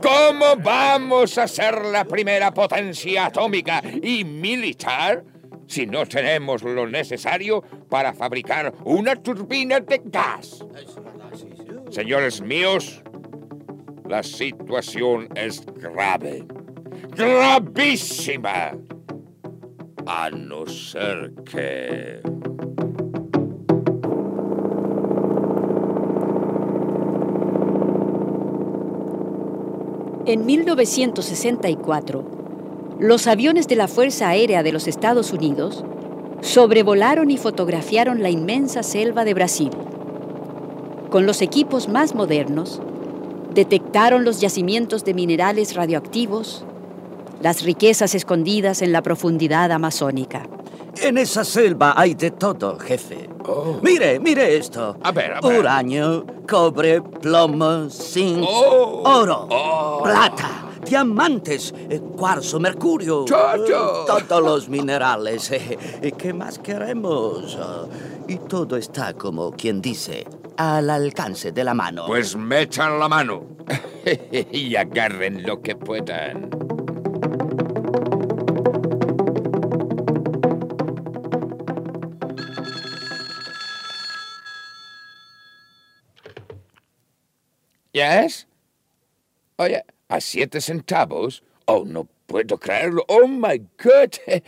¿Cómo 0.02 0.58
vamos 0.58 1.38
a 1.38 1.48
ser 1.48 1.86
la 1.86 2.04
primera 2.06 2.54
potencia 2.54 3.28
atómica 3.28 3.82
y 4.02 4.24
militar 4.26 5.24
si 5.72 5.86
no 5.86 6.06
tenemos 6.06 6.64
lo 6.64 6.86
necesario 6.86 7.64
para 7.88 8.14
fabricar 8.14 8.74
una 8.84 9.16
turbina 9.16 9.80
de 9.80 10.02
gas? 10.04 10.66
Señores 11.90 12.42
míos, 12.42 13.02
la 14.10 14.22
situación 14.22 15.30
es 15.34 15.66
grave. 15.66 16.46
Gravísima. 17.16 18.78
A 20.06 20.30
no 20.30 20.66
ser 20.68 21.32
que... 21.50 22.20
En 30.26 30.46
1964, 30.46 32.41
los 33.02 33.26
aviones 33.26 33.68
de 33.68 33.76
la 33.76 33.88
Fuerza 33.88 34.30
Aérea 34.30 34.62
de 34.62 34.72
los 34.72 34.88
Estados 34.88 35.34
Unidos 35.34 35.84
sobrevolaron 36.42 37.32
y 37.32 37.38
fotografiaron 37.38 38.22
la 38.22 38.30
inmensa 38.30 38.84
selva 38.84 39.26
de 39.26 39.34
Brasil. 39.34 39.72
Con 41.10 41.26
los 41.26 41.42
equipos 41.42 41.90
más 41.90 42.14
modernos, 42.14 42.80
detectaron 43.56 44.24
los 44.24 44.40
yacimientos 44.40 45.04
de 45.04 45.16
minerales 45.16 45.74
radioactivos 45.76 46.64
las 47.42 47.64
riquezas 47.64 48.14
escondidas 48.14 48.84
en 48.84 48.92
la 48.92 49.02
profundidad 49.02 49.72
amazónica. 49.72 50.48
En 51.02 51.18
esa 51.18 51.44
selva 51.44 51.96
hay 51.98 52.14
de 52.14 52.30
todo, 52.30 52.78
jefe. 52.78 53.28
Mire, 53.82 54.20
mire 54.20 54.58
esto. 54.58 54.96
A 55.02 55.12
ver, 55.12 55.34
a 55.34 55.42
ver. 55.42 55.60
Uranio, 55.60 56.24
cobre, 56.48 57.02
plomo, 57.02 57.90
zinc, 57.90 58.46
Oh. 58.48 59.02
oro, 59.06 59.48
Oh. 59.50 60.02
plata, 60.04 60.70
diamantes, 60.86 61.74
eh, 61.90 62.00
cuarzo, 62.16 62.60
mercurio. 62.60 63.26
Chacho. 63.26 64.04
eh, 64.18 64.24
Todos 64.28 64.44
los 64.44 64.70
minerales. 64.70 65.52
eh, 65.52 66.12
¿Qué 66.18 66.34
más 66.34 66.60
queremos? 66.60 67.58
Ah, 67.60 67.86
Y 68.28 68.38
todo 68.38 68.78
está, 68.78 69.14
como 69.14 69.52
quien 69.52 69.82
dice, 69.82 70.26
al 70.58 70.90
alcance 70.90 71.52
de 71.52 71.64
la 71.64 71.74
mano. 71.74 72.06
Pues 72.08 72.36
me 72.36 72.62
echan 72.62 73.00
la 73.00 73.08
mano. 73.08 73.46
y 74.52 74.76
agarren 74.76 75.46
lo 75.46 75.62
que 75.62 75.76
puedan. 75.76 76.50
¿Yes? 87.94 88.48
Oye, 89.58 89.84
¿a 90.16 90.20
siete 90.22 90.60
centavos? 90.62 91.44
Oh, 91.66 91.84
no 91.86 92.08
puedo 92.28 92.58
creerlo. 92.58 93.06
Oh, 93.08 93.28
my 93.28 93.58
God. 93.84 94.12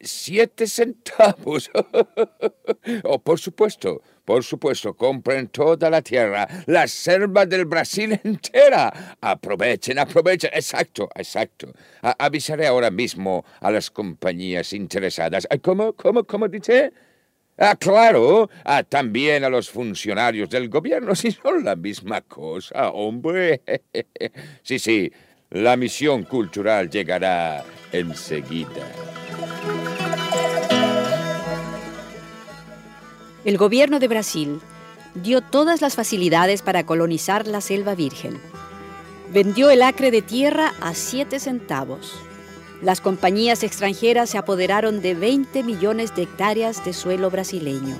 Siete 0.00 0.66
centavos. 0.66 1.70
oh, 3.04 3.18
por 3.20 3.38
supuesto, 3.38 4.02
por 4.24 4.42
supuesto, 4.42 4.94
compren 4.94 5.48
toda 5.48 5.88
la 5.90 6.02
tierra, 6.02 6.48
la 6.66 6.86
selva 6.88 7.46
del 7.46 7.64
Brasil 7.66 8.18
entera. 8.24 9.16
Aprovechen, 9.20 9.98
aprovechen. 9.98 10.50
Exacto, 10.54 11.08
exacto. 11.14 11.72
A- 12.02 12.16
avisaré 12.18 12.66
ahora 12.66 12.90
mismo 12.90 13.44
a 13.60 13.70
las 13.70 13.90
compañías 13.90 14.72
interesadas. 14.72 15.46
¿Cómo, 15.62 15.92
cómo, 15.94 16.24
cómo 16.24 16.48
dice? 16.48 16.92
Ah, 17.58 17.76
claro, 17.76 18.48
ah, 18.64 18.82
también 18.82 19.44
a 19.44 19.50
los 19.50 19.70
funcionarios 19.70 20.48
del 20.48 20.68
gobierno, 20.68 21.14
si 21.16 21.30
son 21.30 21.64
la 21.64 21.76
misma 21.76 22.20
cosa, 22.22 22.90
hombre. 22.90 23.62
Sí, 24.62 24.78
sí, 24.78 25.12
la 25.50 25.76
misión 25.76 26.22
cultural 26.24 26.88
llegará 26.88 27.64
enseguida. 27.92 28.86
El 33.44 33.58
gobierno 33.58 33.98
de 33.98 34.08
Brasil 34.08 34.60
dio 35.14 35.42
todas 35.42 35.82
las 35.82 35.94
facilidades 35.94 36.62
para 36.62 36.86
colonizar 36.86 37.46
la 37.46 37.60
selva 37.60 37.94
virgen. 37.94 38.40
Vendió 39.32 39.70
el 39.70 39.82
acre 39.82 40.10
de 40.10 40.22
tierra 40.22 40.72
a 40.80 40.94
7 40.94 41.38
centavos. 41.40 42.14
Las 42.82 43.00
compañías 43.00 43.62
extranjeras 43.62 44.30
se 44.30 44.38
apoderaron 44.38 45.02
de 45.02 45.14
20 45.14 45.62
millones 45.62 46.16
de 46.16 46.22
hectáreas 46.22 46.84
de 46.84 46.92
suelo 46.92 47.30
brasileño. 47.30 47.96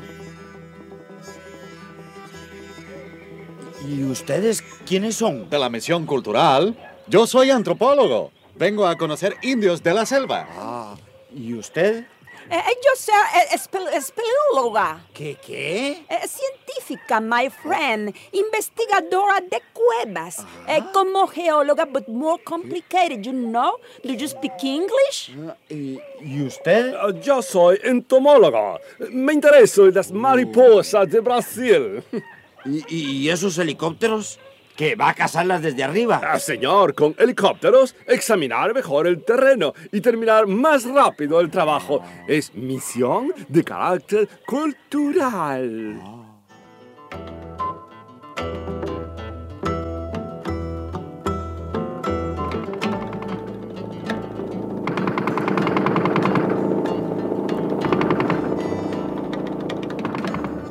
¿Y 3.89 4.03
ustedes 4.03 4.63
quiénes 4.85 5.15
son? 5.15 5.49
De 5.49 5.59
la 5.59 5.69
misión 5.69 6.05
cultural. 6.05 6.77
Yo 7.07 7.29
soy 7.29 7.51
antropólogo. 7.51 8.33
Vengo 8.57 8.85
a 8.87 8.99
conocer 8.99 9.37
indios 9.43 9.85
de 9.85 9.95
la 9.95 10.05
selva. 10.05 10.49
Ah, 10.51 10.97
¿y 11.33 11.55
usted? 11.55 12.05
Eh, 12.51 12.55
eh, 12.57 12.77
yo 12.85 12.91
soy 12.97 13.15
eh, 13.15 13.57
espel- 13.57 13.93
espeleóloga. 13.95 15.01
¿Qué, 15.15 15.37
qué? 15.45 16.05
Eh, 16.09 16.29
científica, 16.29 17.21
my 17.21 17.49
friend. 17.51 18.15
Investigadora 18.33 19.41
de 19.41 19.63
cuevas. 19.73 20.45
Eh, 20.69 20.83
como 20.93 21.27
geóloga, 21.27 21.85
but 21.87 22.09
more 22.09 22.43
complicated, 22.43 23.23
you 23.23 23.33
know? 23.33 23.79
Do 24.05 24.13
you 24.15 24.29
speak 24.29 24.63
English? 24.63 25.31
¿Y, 25.71 25.99
y 26.21 26.43
usted? 26.47 26.95
Ah, 26.95 27.11
Yo 27.23 27.41
soy 27.43 27.79
entomólogo. 27.85 28.79
Me 29.11 29.33
intereso 29.33 29.87
en 29.87 29.95
las 29.95 30.11
mariposas 30.13 31.09
de 31.11 31.21
Brasil. 31.21 32.03
¿Y, 32.65 33.25
y 33.25 33.29
esos 33.31 33.59
helicópteros? 33.59 34.39
¿Que 34.77 34.95
va 34.95 35.11
a 35.11 35.15
cazarlas 35.15 35.61
desde 35.61 35.85
arriba? 35.85 36.21
Ah, 36.25 36.39
señor, 36.39 36.95
con 36.95 37.15
helicópteros, 37.19 37.95
examinar 38.07 38.75
mejor 38.75 39.07
el 39.07 39.23
terreno 39.23 39.75
y 39.93 40.01
terminar 40.01 40.47
más 40.47 40.85
rápido 40.85 41.41
el 41.41 41.51
trabajo. 41.51 42.03
Es 42.27 42.55
misión 42.55 43.35
de 43.49 43.65
carácter 43.65 44.29
cultural. 44.47 46.01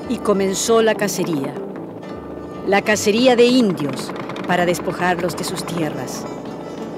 Y 0.10 0.18
comenzó 0.18 0.82
la 0.82 0.96
cacería. 0.96 1.54
La 2.72 2.84
cacería 2.84 3.36
de 3.36 3.48
indios 3.48 4.14
para 4.48 4.66
despojarlos 4.66 5.36
de 5.36 5.44
sus 5.44 5.66
tierras. 5.66 6.24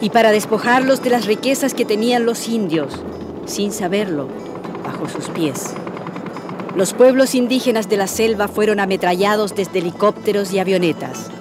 Y 0.01 0.12
para 0.12 0.31
despojarlos 0.31 1.01
de 1.01 1.09
las 1.09 1.25
riquezas 1.25 1.73
que 1.73 1.83
tenían 1.83 2.27
los 2.27 2.47
indios, 2.47 3.01
sin 3.47 3.71
saberlo, 3.71 4.27
bajo 4.83 5.09
sus 5.09 5.29
pies. 5.29 5.73
Los 6.75 6.93
pueblos 6.93 7.33
indígenas 7.33 7.89
de 7.89 7.97
la 7.97 8.05
selva 8.05 8.47
fueron 8.47 8.79
ametrallados 8.79 9.55
desde 9.55 9.79
helicópteros 9.79 10.53
y 10.53 10.59
avionetas. 10.59 11.31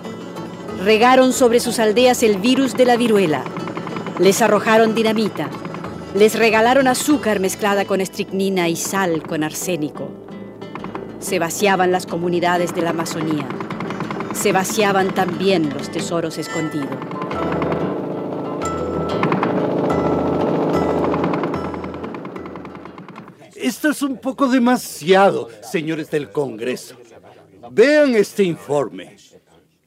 Regaron 0.83 1.35
sobre 1.35 1.61
sus 1.61 1.79
aldeas 1.79 2.23
el 2.23 2.39
virus 2.39 2.73
de 2.73 2.87
la 2.87 2.97
viruela. 2.97 3.45
Les 4.19 4.41
arrojaron 4.41 4.95
dinamita. 4.95 5.51
Les 6.15 6.39
regalaron 6.39 6.89
azúcar 6.89 7.39
mezclada 7.39 7.85
con 7.85 8.01
estricnina 8.01 8.71
y 8.71 8.77
sal 8.77 9.25
con 9.25 9.45
arsénico. 9.45 10.09
Se 11.21 11.39
vaciaban 11.39 11.93
las 11.93 12.07
comunidades 12.07 12.75
de 12.75 12.81
la 12.81 12.91
Amazonía. 12.91 13.47
Se 14.35 14.53
vaciaban 14.53 15.15
también 15.15 15.73
los 15.73 15.91
tesoros 15.91 16.39
escondidos. 16.39 16.89
Esto 23.55 23.91
es 23.91 24.03
un 24.03 24.19
poco 24.19 24.49
demasiado, 24.49 25.49
señores 25.63 26.11
del 26.11 26.31
Congreso. 26.31 26.97
Vean 27.71 28.15
este 28.15 28.43
informe. 28.43 29.17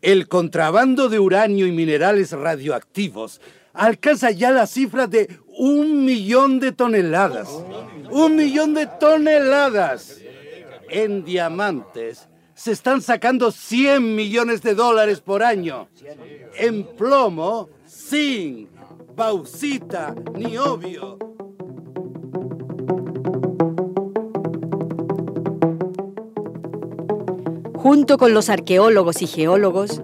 El 0.01 0.27
contrabando 0.27 1.09
de 1.09 1.19
uranio 1.19 1.67
y 1.67 1.71
minerales 1.71 2.31
radioactivos 2.31 3.41
alcanza 3.73 4.31
ya 4.31 4.51
la 4.51 4.67
cifra 4.67 5.07
de 5.07 5.39
un 5.57 6.05
millón 6.05 6.59
de 6.59 6.71
toneladas. 6.71 7.49
¡Un 8.11 8.35
millón 8.35 8.73
de 8.73 8.87
toneladas! 8.87 10.19
En 10.89 11.25
diamantes 11.25 12.27
se 12.55 12.71
están 12.71 13.01
sacando 13.01 13.51
100 13.51 14.15
millones 14.15 14.61
de 14.61 14.73
dólares 14.73 15.19
por 15.19 15.43
año. 15.43 15.89
En 16.55 16.85
plomo, 16.95 17.69
zinc, 17.87 18.69
bauxita, 19.15 20.15
niobio. 20.33 21.19
Junto 27.75 28.17
con 28.17 28.33
los 28.33 28.49
arqueólogos 28.49 29.21
y 29.21 29.27
geólogos, 29.27 30.01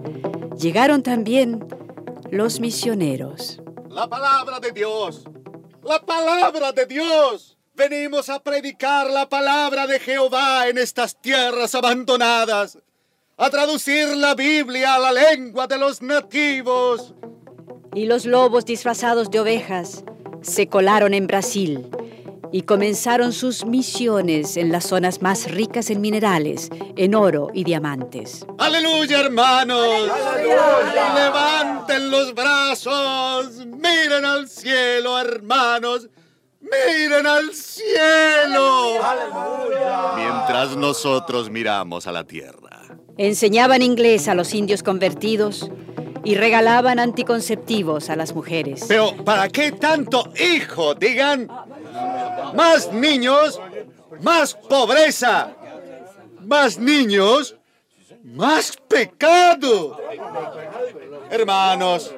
llegaron 0.56 1.02
también 1.02 1.66
los 2.30 2.60
misioneros. 2.60 3.60
La 3.88 4.08
palabra 4.08 4.60
de 4.60 4.70
Dios. 4.72 5.24
La 5.82 6.00
palabra 6.00 6.70
de 6.72 6.86
Dios. 6.86 7.58
Venimos 7.74 8.28
a 8.28 8.42
predicar 8.42 9.08
la 9.10 9.28
palabra 9.28 9.86
de 9.86 9.98
Jehová 9.98 10.68
en 10.68 10.76
estas 10.76 11.18
tierras 11.20 11.74
abandonadas. 11.74 12.78
A 13.38 13.48
traducir 13.48 14.08
la 14.08 14.34
Biblia 14.34 14.94
a 14.94 14.98
la 14.98 15.12
lengua 15.12 15.66
de 15.66 15.78
los 15.78 16.02
nativos. 16.02 17.14
Y 17.94 18.04
los 18.04 18.26
lobos 18.26 18.66
disfrazados 18.66 19.30
de 19.30 19.40
ovejas 19.40 20.04
se 20.42 20.66
colaron 20.66 21.14
en 21.14 21.26
Brasil 21.26 21.88
y 22.52 22.62
comenzaron 22.62 23.32
sus 23.32 23.64
misiones 23.64 24.58
en 24.58 24.70
las 24.70 24.84
zonas 24.84 25.22
más 25.22 25.50
ricas 25.50 25.88
en 25.88 26.02
minerales, 26.02 26.68
en 26.96 27.14
oro 27.14 27.48
y 27.54 27.64
diamantes. 27.64 28.44
Aleluya, 28.58 29.20
hermanos. 29.20 30.10
Levanten 31.14 32.10
los 32.10 32.34
brazos. 32.34 33.64
Miren 33.64 34.26
al 34.26 34.46
cielo, 34.46 35.18
hermanos. 35.18 36.10
Miren 36.72 37.26
al 37.26 37.54
cielo. 37.54 38.98
Mientras 40.16 40.76
nosotros 40.76 41.50
miramos 41.50 42.06
a 42.06 42.12
la 42.12 42.24
tierra. 42.24 42.82
Enseñaban 43.18 43.82
inglés 43.82 44.28
a 44.28 44.34
los 44.34 44.54
indios 44.54 44.82
convertidos 44.82 45.70
y 46.24 46.34
regalaban 46.34 46.98
anticonceptivos 46.98 48.08
a 48.08 48.16
las 48.16 48.34
mujeres. 48.34 48.84
Pero, 48.88 49.14
¿para 49.24 49.48
qué 49.48 49.72
tanto 49.72 50.32
hijo? 50.36 50.94
Digan, 50.94 51.48
más 52.54 52.92
niños, 52.92 53.60
más 54.20 54.54
pobreza. 54.54 55.56
Más 56.40 56.78
niños, 56.78 57.56
más 58.24 58.76
pecado. 58.88 59.98
Hermanos, 61.30 62.14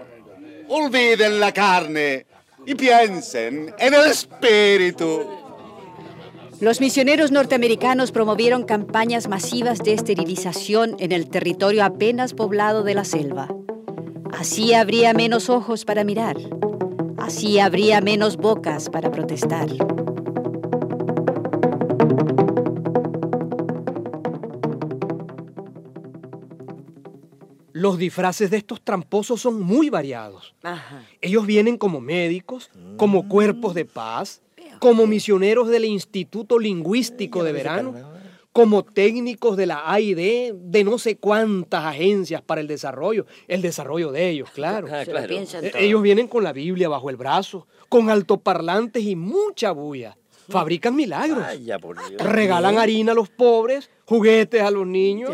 olviden 0.69 1.41
la 1.41 1.53
carne. 1.53 2.27
Y 2.67 2.75
piensen 2.75 3.75
en 3.79 3.95
el 3.95 4.07
espíritu. 4.07 5.23
Los 6.61 6.81
misioneros 6.81 7.31
norteamericanos 7.31 8.13
promovieron 8.13 8.65
campañas 8.65 9.29
masivas 9.29 9.81
de 9.81 9.93
esterilización 9.93 10.97
en 10.99 11.13
el 11.13 11.29
territorio 11.29 11.85
apenas 11.85 12.33
poblado 12.33 12.85
de 12.85 12.95
la 12.95 13.05
selva. 13.05 13.49
Así 14.33 14.73
habría 14.73 15.13
menos 15.15 15.51
ojos 15.51 15.85
para 15.85 16.05
mirar. 16.05 16.37
Así 17.19 17.59
habría 17.59 18.01
menos 18.01 18.37
bocas 18.37 18.89
para 18.89 19.11
protestar. 19.11 19.69
Los 27.85 27.99
disfraces 27.99 28.51
de 28.51 28.57
estos 28.57 28.81
tramposos 28.81 29.43
son 29.43 29.61
muy 29.61 29.91
variados. 29.91 30.55
Ellos 31.21 31.45
vienen 31.45 31.77
como 31.77 32.01
médicos, 32.01 32.71
como 32.97 33.29
cuerpos 33.29 33.75
de 33.75 33.85
paz, 33.85 34.41
como 34.79 35.07
misioneros 35.07 35.69
del 35.69 35.85
Instituto 35.85 36.59
Lingüístico 36.59 37.45
de 37.45 37.53
Verano, 37.53 37.95
como 38.53 38.85
técnicos 38.85 39.59
de 39.59 39.67
la 39.67 39.83
AID, 39.93 40.55
de 40.55 40.83
no 40.85 40.97
sé 40.97 41.19
cuántas 41.19 41.85
agencias 41.85 42.41
para 42.41 42.63
el 42.63 42.69
desarrollo, 42.69 43.27
el 43.49 43.61
desarrollo 43.61 44.13
de 44.13 44.31
ellos, 44.31 44.49
claro. 44.55 44.87
Ah, 44.91 45.05
claro. 45.05 45.35
Eh, 45.35 45.73
Ellos 45.75 46.01
vienen 46.01 46.27
con 46.27 46.43
la 46.43 46.55
Biblia 46.55 46.89
bajo 46.89 47.11
el 47.11 47.17
brazo, 47.17 47.69
con 47.91 48.09
altoparlantes 48.09 49.05
y 49.05 49.15
mucha 49.15 49.73
bulla. 49.73 50.17
Fabrican 50.49 50.97
milagros. 50.97 51.41
Vaya, 51.41 51.79
por 51.79 51.99
Dios. 52.09 52.23
Regalan 52.23 52.79
harina 52.79 53.13
a 53.13 53.15
los 53.15 53.29
pobres, 53.29 53.91
juguetes 54.07 54.63
a 54.63 54.71
los 54.71 54.87
niños. 54.87 55.33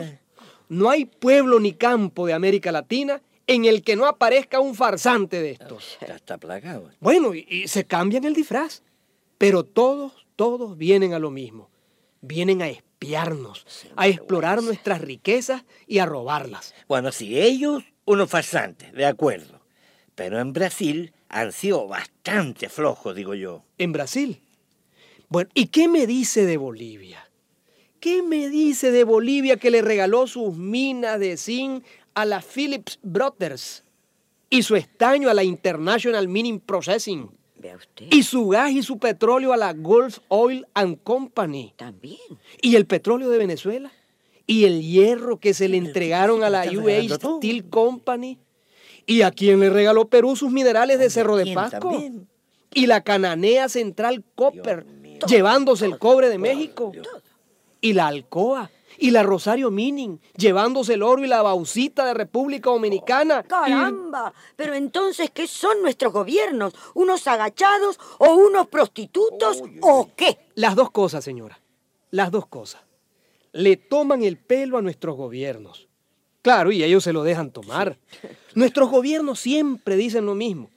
No 0.71 0.89
hay 0.89 1.05
pueblo 1.05 1.59
ni 1.59 1.73
campo 1.73 2.27
de 2.27 2.33
América 2.33 2.71
Latina 2.71 3.21
en 3.49 3.65
el 3.65 3.83
que 3.83 3.97
no 3.97 4.07
aparezca 4.07 4.61
un 4.61 4.77
farsante 4.77 5.43
de 5.43 5.51
estos. 5.51 5.99
Ya 6.07 6.15
está 6.15 6.39
plagado. 6.39 6.89
Bueno, 7.01 7.35
y, 7.35 7.45
y 7.49 7.67
se 7.67 7.85
cambian 7.85 8.25
el 8.25 8.35
disfraz, 8.35 8.85
pero 9.37 9.65
todos, 9.65 10.13
todos 10.37 10.79
vienen 10.79 11.13
a 11.13 11.19
lo 11.19 11.33
mismo. 11.33 11.71
Vienen 12.21 12.63
a 12.63 12.69
espiarnos, 12.69 13.67
a 13.97 14.07
explorar 14.07 14.63
nuestras 14.63 15.01
riquezas 15.01 15.65
y 15.89 15.99
a 15.99 16.07
robarlas. 16.07 16.73
Bueno, 16.87 17.11
si 17.11 17.41
ellos, 17.41 17.83
unos 18.05 18.31
farsantes, 18.31 18.93
de 18.93 19.07
acuerdo. 19.07 19.61
Pero 20.15 20.39
en 20.39 20.53
Brasil 20.53 21.13
han 21.29 21.51
sido 21.51 21.89
bastante 21.89 22.69
flojos, 22.69 23.17
digo 23.17 23.35
yo. 23.35 23.65
¿En 23.77 23.91
Brasil? 23.91 24.41
Bueno, 25.29 25.51
¿y 25.55 25.67
qué 25.67 25.89
me 25.89 26.07
dice 26.07 26.47
de 26.47 26.59
Bolivia? 26.59 27.29
¿Qué 28.01 28.23
me 28.23 28.49
dice 28.49 28.91
de 28.91 29.05
Bolivia 29.05 29.59
que 29.59 29.71
le 29.71 29.83
regaló 29.83 30.27
sus 30.27 30.57
minas 30.57 31.21
de 31.21 31.37
zinc 31.37 31.85
a 32.15 32.25
la 32.25 32.41
Phillips 32.41 32.99
Brothers 33.03 33.85
y 34.49 34.63
su 34.63 34.75
estaño 34.75 35.29
a 35.29 35.35
la 35.35 35.45
International 35.45 36.27
Mining 36.27 36.61
Processing? 36.61 37.31
Vea 37.59 37.77
usted. 37.77 38.07
Y 38.11 38.23
su 38.23 38.49
gas 38.49 38.71
y 38.71 38.83
su 38.83 38.99
petróleo 38.99 39.53
a 39.53 39.59
la 39.59 39.75
Gulf 39.75 40.21
Oil 40.29 40.67
and 40.73 41.03
Company. 41.03 41.75
También. 41.77 42.17
Y 42.63 42.77
el 42.77 42.87
petróleo 42.87 43.29
de 43.29 43.37
Venezuela. 43.37 43.93
Y 44.47 44.65
el 44.65 44.81
hierro 44.81 45.39
que 45.39 45.53
se 45.53 45.69
le 45.69 45.77
entregaron 45.77 46.43
a 46.43 46.49
la 46.49 46.65
todo. 46.65 47.37
Steel 47.37 47.69
Company. 47.69 48.39
Y 49.05 49.21
a 49.23 49.31
quien 49.31 49.61
le 49.61 49.69
regaló 49.69 50.09
Perú 50.09 50.37
sus 50.37 50.51
minerales 50.51 50.99
de 50.99 51.11
Cerro 51.11 51.37
de 51.37 51.45
¿quién 51.45 51.55
Pasco. 51.55 51.91
también? 51.91 52.29
Y 52.73 52.87
la 52.87 53.03
Cananea 53.03 53.69
Central 53.69 54.25
Copper, 54.37 54.87
llevándose 55.29 55.85
el 55.85 55.99
cobre 55.99 56.31
de 56.31 56.39
México. 56.39 56.93
Y 57.81 57.93
la 57.93 58.07
Alcoa. 58.09 58.71
Y 58.99 59.13
la 59.13 59.23
Rosario 59.23 59.71
Mining, 59.71 60.19
llevándose 60.37 60.93
el 60.95 61.03
oro 61.03 61.25
y 61.25 61.27
la 61.27 61.41
bauxita 61.41 62.05
de 62.05 62.13
República 62.13 62.69
Dominicana. 62.69 63.43
Y- 63.47 63.49
Caramba, 63.49 64.35
pero 64.57 64.75
entonces, 64.75 65.31
¿qué 65.31 65.47
son 65.47 65.81
nuestros 65.81 66.13
gobiernos? 66.13 66.75
¿Unos 66.93 67.27
agachados 67.27 67.99
o 68.19 68.35
unos 68.35 68.67
prostitutos 68.69 69.63
o 69.81 70.11
qué? 70.15 70.37
Las 70.55 70.77
dos 70.77 70.91
cosas, 70.91 71.25
señora. 71.25 71.59
Las 72.11 72.31
dos 72.31 72.47
cosas. 72.47 72.83
Le 73.53 73.79
toman 73.79 74.23
el 74.23 74.37
pelo 74.37 74.77
a 74.77 74.83
nuestros 74.83 75.17
gobiernos. 75.17 75.89
Claro, 76.43 76.71
y 76.71 76.85
ellos 76.85 77.03
se 77.05 77.15
lo 77.15 77.23
dejan 77.23 77.53
tomar. 77.53 77.97
Nuestros 78.55 78.91
gobiernos 78.91 79.41
siempre 79.41 79.97
dicen 79.97 80.27
lo 80.27 80.35
mismo, 80.35 80.69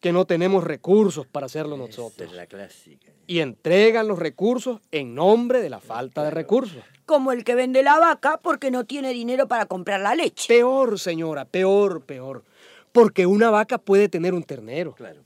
que 0.00 0.12
no 0.12 0.24
tenemos 0.24 0.64
recursos 0.64 1.26
para 1.26 1.44
hacerlo 1.46 1.76
nosotros. 1.76 2.30
Es 2.30 2.34
la 2.34 2.46
clásica. 2.46 3.12
Y 3.26 3.40
entregan 3.40 4.08
los 4.08 4.18
recursos 4.18 4.80
en 4.92 5.14
nombre 5.14 5.60
de 5.60 5.70
la 5.70 5.80
falta 5.80 6.24
de 6.24 6.30
recursos. 6.30 6.82
Como 7.04 7.32
el 7.32 7.44
que 7.44 7.54
vende 7.54 7.82
la 7.82 7.98
vaca 7.98 8.38
porque 8.42 8.70
no 8.70 8.84
tiene 8.84 9.12
dinero 9.12 9.48
para 9.48 9.66
comprar 9.66 10.00
la 10.00 10.14
leche. 10.14 10.46
Peor, 10.48 10.98
señora, 10.98 11.44
peor, 11.44 12.02
peor. 12.02 12.44
Porque 12.92 13.26
una 13.26 13.50
vaca 13.50 13.78
puede 13.78 14.08
tener 14.08 14.34
un 14.34 14.42
ternero. 14.42 14.92
Claro. 14.94 15.20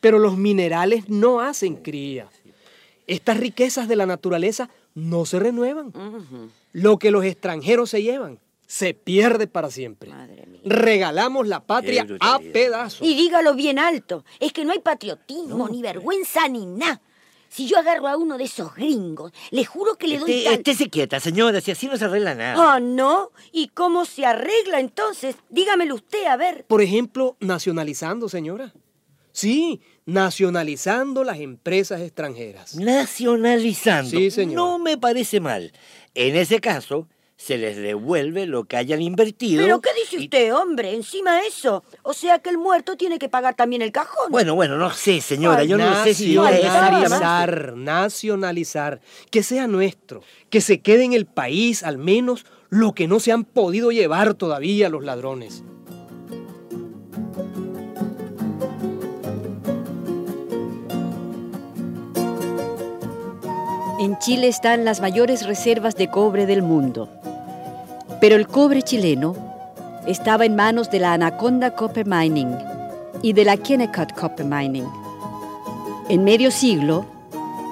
Pero 0.00 0.18
los 0.18 0.36
minerales 0.36 1.08
no 1.08 1.40
hacen 1.40 1.76
cría. 1.76 2.28
Estas 3.06 3.38
riquezas 3.38 3.88
de 3.88 3.96
la 3.96 4.06
naturaleza 4.06 4.68
no 4.94 5.24
se 5.24 5.38
renuevan. 5.38 5.92
Lo 6.72 6.98
que 6.98 7.10
los 7.10 7.24
extranjeros 7.24 7.90
se 7.90 8.02
llevan 8.02 8.38
se 8.66 8.94
pierde 8.94 9.46
para 9.46 9.70
siempre. 9.70 10.12
Regalamos 10.64 11.46
la 11.46 11.60
patria 11.60 12.06
a 12.20 12.38
pedazos. 12.38 13.06
Y 13.06 13.14
dígalo 13.14 13.54
bien 13.54 13.78
alto, 13.78 14.24
es 14.40 14.52
que 14.52 14.64
no 14.64 14.72
hay 14.72 14.80
patriotismo, 14.80 15.68
ni 15.68 15.82
vergüenza, 15.82 16.48
ni 16.48 16.66
nada. 16.66 17.00
Si 17.48 17.66
yo 17.66 17.78
agarro 17.78 18.08
a 18.08 18.16
uno 18.16 18.36
de 18.36 18.44
esos 18.44 18.74
gringos, 18.74 19.32
le 19.50 19.64
juro 19.64 19.96
que 19.96 20.08
le 20.08 20.18
doy 20.18 20.30
Este, 20.30 20.44
tal... 20.44 20.54
estése 20.54 20.90
quieta, 20.90 21.20
señora, 21.20 21.60
si 21.60 21.70
así 21.70 21.86
no 21.86 21.96
se 21.96 22.04
arregla 22.04 22.34
nada. 22.34 22.74
Ah, 22.74 22.80
¿no? 22.80 23.30
¿Y 23.52 23.68
cómo 23.68 24.04
se 24.04 24.26
arregla 24.26 24.80
entonces? 24.80 25.36
Dígamelo 25.48 25.94
usted, 25.94 26.24
a 26.26 26.36
ver. 26.36 26.64
Por 26.66 26.82
ejemplo, 26.82 27.36
nacionalizando, 27.40 28.28
señora. 28.28 28.74
Sí, 29.32 29.80
nacionalizando 30.06 31.24
las 31.24 31.38
empresas 31.40 32.00
extranjeras. 32.00 32.74
Nacionalizando. 32.76 34.10
Sí, 34.10 34.30
señor. 34.30 34.54
No 34.54 34.78
me 34.78 34.96
parece 34.98 35.40
mal. 35.40 35.72
En 36.14 36.36
ese 36.36 36.60
caso, 36.60 37.06
se 37.36 37.58
les 37.58 37.76
devuelve 37.76 38.46
lo 38.46 38.64
que 38.64 38.76
hayan 38.76 39.02
invertido. 39.02 39.62
¿Pero 39.62 39.80
qué 39.80 39.90
dice 39.94 40.24
usted, 40.24 40.54
hombre? 40.54 40.94
Encima 40.94 41.40
eso. 41.42 41.84
O 42.02 42.14
sea 42.14 42.38
que 42.38 42.50
el 42.50 42.58
muerto 42.58 42.96
tiene 42.96 43.18
que 43.18 43.28
pagar 43.28 43.54
también 43.54 43.82
el 43.82 43.92
cajón. 43.92 44.30
Bueno, 44.30 44.54
bueno, 44.54 44.76
no 44.76 44.90
sé, 44.90 45.20
señora. 45.20 45.64
Yo 45.64 45.76
no 45.76 46.02
sé 46.02 46.14
si... 46.14 46.34
Nacionalizar, 46.34 47.76
nacionalizar, 47.76 49.00
que 49.30 49.42
sea 49.42 49.66
nuestro, 49.66 50.22
que 50.50 50.60
se 50.60 50.80
quede 50.80 51.04
en 51.04 51.12
el 51.12 51.26
país 51.26 51.82
al 51.82 51.98
menos 51.98 52.46
lo 52.70 52.94
que 52.94 53.06
no 53.06 53.20
se 53.20 53.32
han 53.32 53.44
podido 53.44 53.92
llevar 53.92 54.34
todavía 54.34 54.88
los 54.88 55.04
ladrones. 55.04 55.62
En 63.98 64.18
Chile 64.18 64.48
están 64.48 64.84
las 64.84 65.00
mayores 65.00 65.46
reservas 65.46 65.96
de 65.96 66.10
cobre 66.10 66.46
del 66.46 66.62
mundo. 66.62 67.08
Pero 68.26 68.34
el 68.34 68.48
cobre 68.48 68.82
chileno 68.82 69.36
estaba 70.04 70.46
en 70.46 70.56
manos 70.56 70.90
de 70.90 70.98
la 70.98 71.12
Anaconda 71.12 71.76
Copper 71.76 72.06
Mining 72.06 72.58
y 73.22 73.34
de 73.34 73.44
la 73.44 73.56
Kennecott 73.56 74.14
Copper 74.14 74.44
Mining. 74.44 74.88
En 76.08 76.24
medio 76.24 76.50
siglo, 76.50 77.06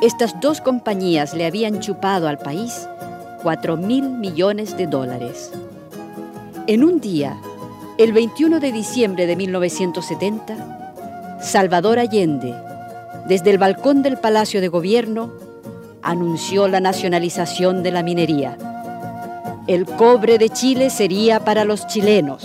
estas 0.01 0.40
dos 0.40 0.61
compañías 0.61 1.35
le 1.35 1.45
habían 1.45 1.81
chupado 1.81 2.29
al 2.29 2.38
país 2.38 2.88
4 3.43 3.77
mil 3.77 4.09
millones 4.09 4.77
de 4.77 4.87
dólares. 4.87 5.51
En 6.69 6.85
un 6.85 7.01
día, 7.01 7.37
el 7.99 8.12
21 8.12 8.61
de 8.61 8.71
diciembre 8.71 9.27
de 9.27 9.35
1970, 9.35 11.40
Salvador 11.43 11.99
Allende, 11.99 12.55
desde 13.27 13.51
el 13.51 13.59
balcón 13.59 14.05
del 14.05 14.19
Palacio 14.19 14.61
de 14.61 14.69
Gobierno, 14.69 15.33
anunció 16.01 16.69
la 16.69 16.79
nacionalización 16.79 17.83
de 17.83 17.90
la 17.90 18.05
minería. 18.05 18.57
El 19.66 19.87
cobre 19.87 20.37
de 20.37 20.50
Chile 20.50 20.90
sería 20.90 21.40
para 21.40 21.64
los 21.64 21.87
chilenos. 21.87 22.42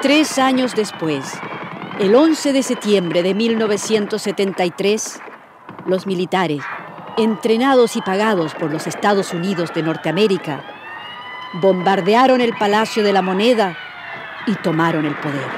Tres 0.00 0.38
años 0.38 0.76
después, 0.76 1.24
el 1.98 2.14
11 2.14 2.52
de 2.52 2.62
septiembre 2.62 3.24
de 3.24 3.34
1973, 3.34 5.20
los 5.86 6.06
militares, 6.06 6.62
entrenados 7.18 7.96
y 7.96 8.00
pagados 8.00 8.54
por 8.54 8.70
los 8.70 8.86
Estados 8.86 9.34
Unidos 9.34 9.74
de 9.74 9.82
Norteamérica, 9.82 10.62
bombardearon 11.54 12.40
el 12.40 12.54
Palacio 12.56 13.02
de 13.02 13.12
la 13.12 13.22
Moneda 13.22 13.76
y 14.46 14.54
tomaron 14.54 15.04
el 15.04 15.16
poder. 15.16 15.48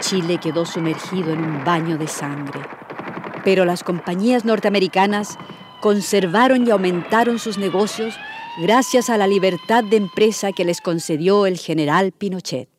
Chile 0.00 0.38
quedó 0.38 0.64
sumergido 0.64 1.32
en 1.32 1.44
un 1.44 1.64
baño 1.64 1.98
de 1.98 2.08
sangre, 2.08 2.60
pero 3.44 3.64
las 3.64 3.84
compañías 3.84 4.44
norteamericanas 4.44 5.38
conservaron 5.80 6.66
y 6.66 6.70
aumentaron 6.70 7.38
sus 7.38 7.58
negocios 7.58 8.14
gracias 8.58 9.10
a 9.10 9.18
la 9.18 9.26
libertad 9.26 9.84
de 9.84 9.96
empresa 9.96 10.52
que 10.52 10.64
les 10.64 10.80
concedió 10.80 11.44
el 11.44 11.58
general 11.58 12.12
Pinochet. 12.12 12.71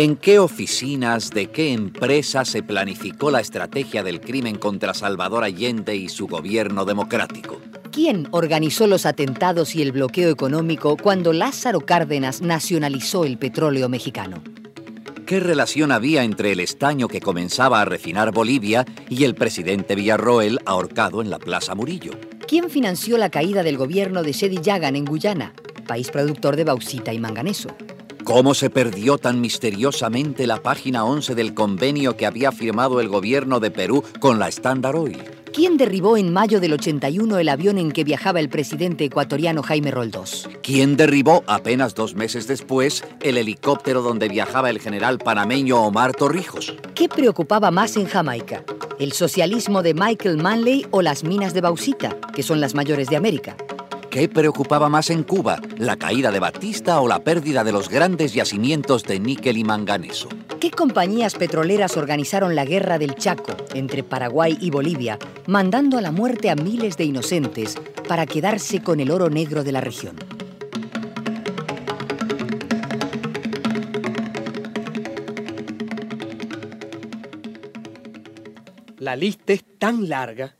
¿En 0.00 0.16
qué 0.16 0.38
oficinas 0.38 1.28
de 1.28 1.48
qué 1.48 1.74
empresa 1.74 2.46
se 2.46 2.62
planificó 2.62 3.30
la 3.30 3.40
estrategia 3.40 4.02
del 4.02 4.22
crimen 4.22 4.56
contra 4.56 4.94
Salvador 4.94 5.44
Allende 5.44 5.94
y 5.94 6.08
su 6.08 6.26
gobierno 6.26 6.86
democrático? 6.86 7.60
¿Quién 7.92 8.26
organizó 8.30 8.86
los 8.86 9.04
atentados 9.04 9.74
y 9.74 9.82
el 9.82 9.92
bloqueo 9.92 10.30
económico 10.30 10.96
cuando 10.96 11.34
Lázaro 11.34 11.80
Cárdenas 11.80 12.40
nacionalizó 12.40 13.26
el 13.26 13.36
petróleo 13.36 13.90
mexicano? 13.90 14.42
¿Qué 15.26 15.38
relación 15.38 15.92
había 15.92 16.24
entre 16.24 16.52
el 16.52 16.60
estaño 16.60 17.06
que 17.06 17.20
comenzaba 17.20 17.82
a 17.82 17.84
refinar 17.84 18.32
Bolivia 18.32 18.86
y 19.10 19.24
el 19.24 19.34
presidente 19.34 19.96
Villarroel 19.96 20.60
ahorcado 20.64 21.20
en 21.20 21.28
la 21.28 21.38
Plaza 21.38 21.74
Murillo? 21.74 22.12
¿Quién 22.48 22.70
financió 22.70 23.18
la 23.18 23.28
caída 23.28 23.62
del 23.62 23.76
gobierno 23.76 24.22
de 24.22 24.32
Sedi 24.32 24.62
Yagan 24.62 24.96
en 24.96 25.04
Guyana, 25.04 25.52
país 25.86 26.10
productor 26.10 26.56
de 26.56 26.64
bauxita 26.64 27.12
y 27.12 27.18
manganeso? 27.18 27.68
¿Cómo 28.30 28.54
se 28.54 28.70
perdió 28.70 29.18
tan 29.18 29.40
misteriosamente 29.40 30.46
la 30.46 30.62
página 30.62 31.04
11 31.04 31.34
del 31.34 31.52
convenio 31.52 32.16
que 32.16 32.26
había 32.26 32.52
firmado 32.52 33.00
el 33.00 33.08
gobierno 33.08 33.58
de 33.58 33.72
Perú 33.72 34.04
con 34.20 34.38
la 34.38 34.46
Standard 34.46 34.94
Oil? 34.94 35.18
¿Quién 35.52 35.76
derribó 35.76 36.16
en 36.16 36.32
mayo 36.32 36.60
del 36.60 36.74
81 36.74 37.40
el 37.40 37.48
avión 37.48 37.76
en 37.76 37.90
que 37.90 38.04
viajaba 38.04 38.38
el 38.38 38.48
presidente 38.48 39.04
ecuatoriano 39.04 39.64
Jaime 39.64 39.90
Roldós? 39.90 40.48
¿Quién 40.62 40.96
derribó 40.96 41.42
apenas 41.48 41.96
dos 41.96 42.14
meses 42.14 42.46
después 42.46 43.02
el 43.20 43.36
helicóptero 43.36 44.00
donde 44.00 44.28
viajaba 44.28 44.70
el 44.70 44.78
general 44.78 45.18
panameño 45.18 45.82
Omar 45.82 46.14
Torrijos? 46.14 46.76
¿Qué 46.94 47.08
preocupaba 47.08 47.72
más 47.72 47.96
en 47.96 48.06
Jamaica? 48.06 48.62
¿El 49.00 49.10
socialismo 49.10 49.82
de 49.82 49.94
Michael 49.94 50.36
Manley 50.36 50.86
o 50.92 51.02
las 51.02 51.24
minas 51.24 51.52
de 51.52 51.62
bauxita, 51.62 52.16
que 52.32 52.44
son 52.44 52.60
las 52.60 52.76
mayores 52.76 53.08
de 53.08 53.16
América? 53.16 53.56
¿Qué 54.10 54.28
preocupaba 54.28 54.88
más 54.88 55.08
en 55.10 55.22
Cuba, 55.22 55.60
la 55.78 55.96
caída 55.96 56.32
de 56.32 56.40
Batista 56.40 57.00
o 57.00 57.06
la 57.06 57.20
pérdida 57.20 57.62
de 57.62 57.70
los 57.70 57.88
grandes 57.88 58.34
yacimientos 58.34 59.04
de 59.04 59.20
níquel 59.20 59.56
y 59.56 59.62
manganeso? 59.62 60.28
¿Qué 60.58 60.72
compañías 60.72 61.36
petroleras 61.36 61.96
organizaron 61.96 62.56
la 62.56 62.64
guerra 62.64 62.98
del 62.98 63.14
Chaco 63.14 63.56
entre 63.72 64.02
Paraguay 64.02 64.58
y 64.60 64.70
Bolivia, 64.70 65.16
mandando 65.46 65.96
a 65.96 66.00
la 66.00 66.10
muerte 66.10 66.50
a 66.50 66.56
miles 66.56 66.96
de 66.96 67.04
inocentes 67.04 67.76
para 68.08 68.26
quedarse 68.26 68.82
con 68.82 68.98
el 68.98 69.12
oro 69.12 69.30
negro 69.30 69.62
de 69.62 69.70
la 69.70 69.80
región? 69.80 70.16
La 79.10 79.16
lista 79.16 79.52
es 79.52 79.64
tan 79.80 80.08
larga 80.08 80.54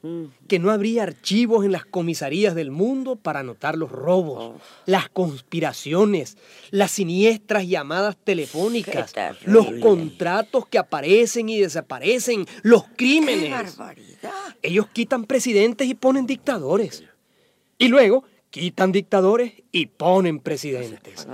que 0.49 0.59
no 0.59 0.73
habría 0.73 1.05
archivos 1.05 1.65
en 1.65 1.71
las 1.71 1.85
comisarías 1.85 2.57
del 2.57 2.73
mundo 2.73 3.15
para 3.15 3.39
anotar 3.39 3.79
los 3.79 3.93
robos, 3.93 4.61
las 4.87 5.09
conspiraciones, 5.09 6.37
las 6.73 6.91
siniestras 6.91 7.69
llamadas 7.69 8.17
telefónicas, 8.17 9.15
los 9.45 9.71
contratos 9.81 10.67
que 10.67 10.79
aparecen 10.79 11.49
y 11.49 11.61
desaparecen, 11.61 12.45
los 12.63 12.87
crímenes. 12.97 13.45
¡Qué 13.45 13.51
barbaridad! 13.51 14.57
Ellos 14.63 14.89
quitan 14.93 15.27
presidentes 15.27 15.87
y 15.87 15.95
ponen 15.95 16.27
dictadores. 16.27 17.05
Y 17.79 17.87
luego 17.87 18.25
quitan 18.51 18.91
dictadores 18.91 19.53
y 19.71 19.87
ponen 19.87 20.41
presidentes. 20.41 21.29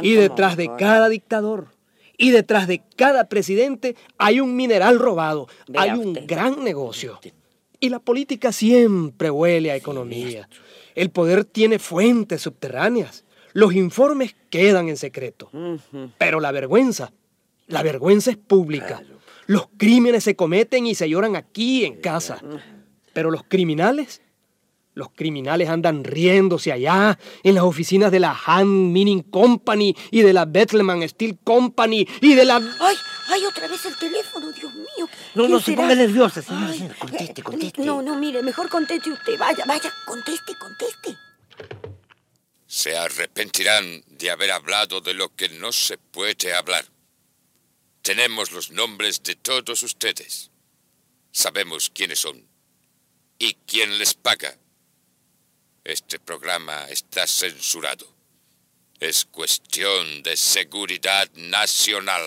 Y 0.00 0.14
detrás 0.14 0.56
de 0.56 0.70
cada 0.78 1.10
dictador 1.10 1.68
y 2.16 2.30
detrás 2.30 2.66
de 2.66 2.82
cada 2.96 3.28
presidente 3.28 3.96
hay 4.18 4.40
un 4.40 4.54
mineral 4.54 4.98
robado, 4.98 5.48
hay 5.74 5.90
un 5.90 6.14
gran 6.26 6.62
negocio. 6.62 7.20
Y 7.80 7.88
la 7.88 7.98
política 7.98 8.52
siempre 8.52 9.30
huele 9.30 9.72
a 9.72 9.76
economía. 9.76 10.48
El 10.94 11.10
poder 11.10 11.44
tiene 11.44 11.78
fuentes 11.78 12.42
subterráneas. 12.42 13.24
Los 13.54 13.74
informes 13.74 14.36
quedan 14.50 14.88
en 14.88 14.96
secreto. 14.96 15.50
Pero 16.18 16.40
la 16.40 16.52
vergüenza, 16.52 17.12
la 17.66 17.82
vergüenza 17.82 18.30
es 18.30 18.36
pública. 18.36 19.02
Los 19.46 19.68
crímenes 19.76 20.24
se 20.24 20.36
cometen 20.36 20.86
y 20.86 20.94
se 20.94 21.08
lloran 21.08 21.34
aquí 21.34 21.84
en 21.84 22.00
casa. 22.00 22.40
Pero 23.12 23.30
los 23.30 23.42
criminales 23.42 24.22
los 24.94 25.10
criminales 25.10 25.68
andan 25.68 26.04
riéndose 26.04 26.72
allá 26.72 27.18
en 27.42 27.54
las 27.54 27.64
oficinas 27.64 28.10
de 28.10 28.20
la 28.20 28.38
Han 28.46 28.92
Mining 28.92 29.22
Company 29.22 29.96
y 30.10 30.22
de 30.22 30.32
la 30.32 30.44
Bethlehem 30.44 31.08
Steel 31.08 31.38
Company 31.42 32.06
y 32.20 32.34
de 32.34 32.44
la... 32.44 32.56
¡Ay! 32.56 32.96
¡Ay, 33.28 33.44
otra 33.46 33.66
vez 33.66 33.84
el 33.86 33.96
teléfono, 33.96 34.52
Dios 34.52 34.74
mío! 34.74 35.08
No, 35.34 35.48
no 35.48 35.58
se 35.58 35.66
será? 35.66 35.76
ponga 35.82 35.94
nerviosa, 35.94 36.42
señora. 36.42 36.72
Señora. 36.72 36.94
Conteste, 36.98 37.40
eh, 37.40 37.44
conteste. 37.44 37.82
No, 37.82 38.02
no, 38.02 38.16
mire, 38.16 38.42
mejor 38.42 38.68
conteste 38.68 39.10
usted. 39.10 39.38
Vaya, 39.38 39.64
vaya, 39.66 39.92
conteste, 40.06 40.52
conteste. 40.58 41.16
Se 42.66 42.96
arrepentirán 42.96 44.02
de 44.08 44.30
haber 44.30 44.50
hablado 44.50 45.00
de 45.00 45.14
lo 45.14 45.34
que 45.34 45.48
no 45.48 45.72
se 45.72 45.96
puede 45.96 46.54
hablar. 46.54 46.84
Tenemos 48.02 48.52
los 48.52 48.70
nombres 48.70 49.22
de 49.22 49.36
todos 49.36 49.82
ustedes. 49.82 50.50
Sabemos 51.30 51.90
quiénes 51.94 52.18
son 52.18 52.46
y 53.38 53.54
quién 53.66 53.98
les 53.98 54.14
paga. 54.14 54.58
Este 55.84 56.20
programa 56.20 56.88
está 56.90 57.26
censurado. 57.26 58.06
Es 59.00 59.24
cuestión 59.24 60.22
de 60.22 60.36
seguridad 60.36 61.28
nacional. 61.34 62.22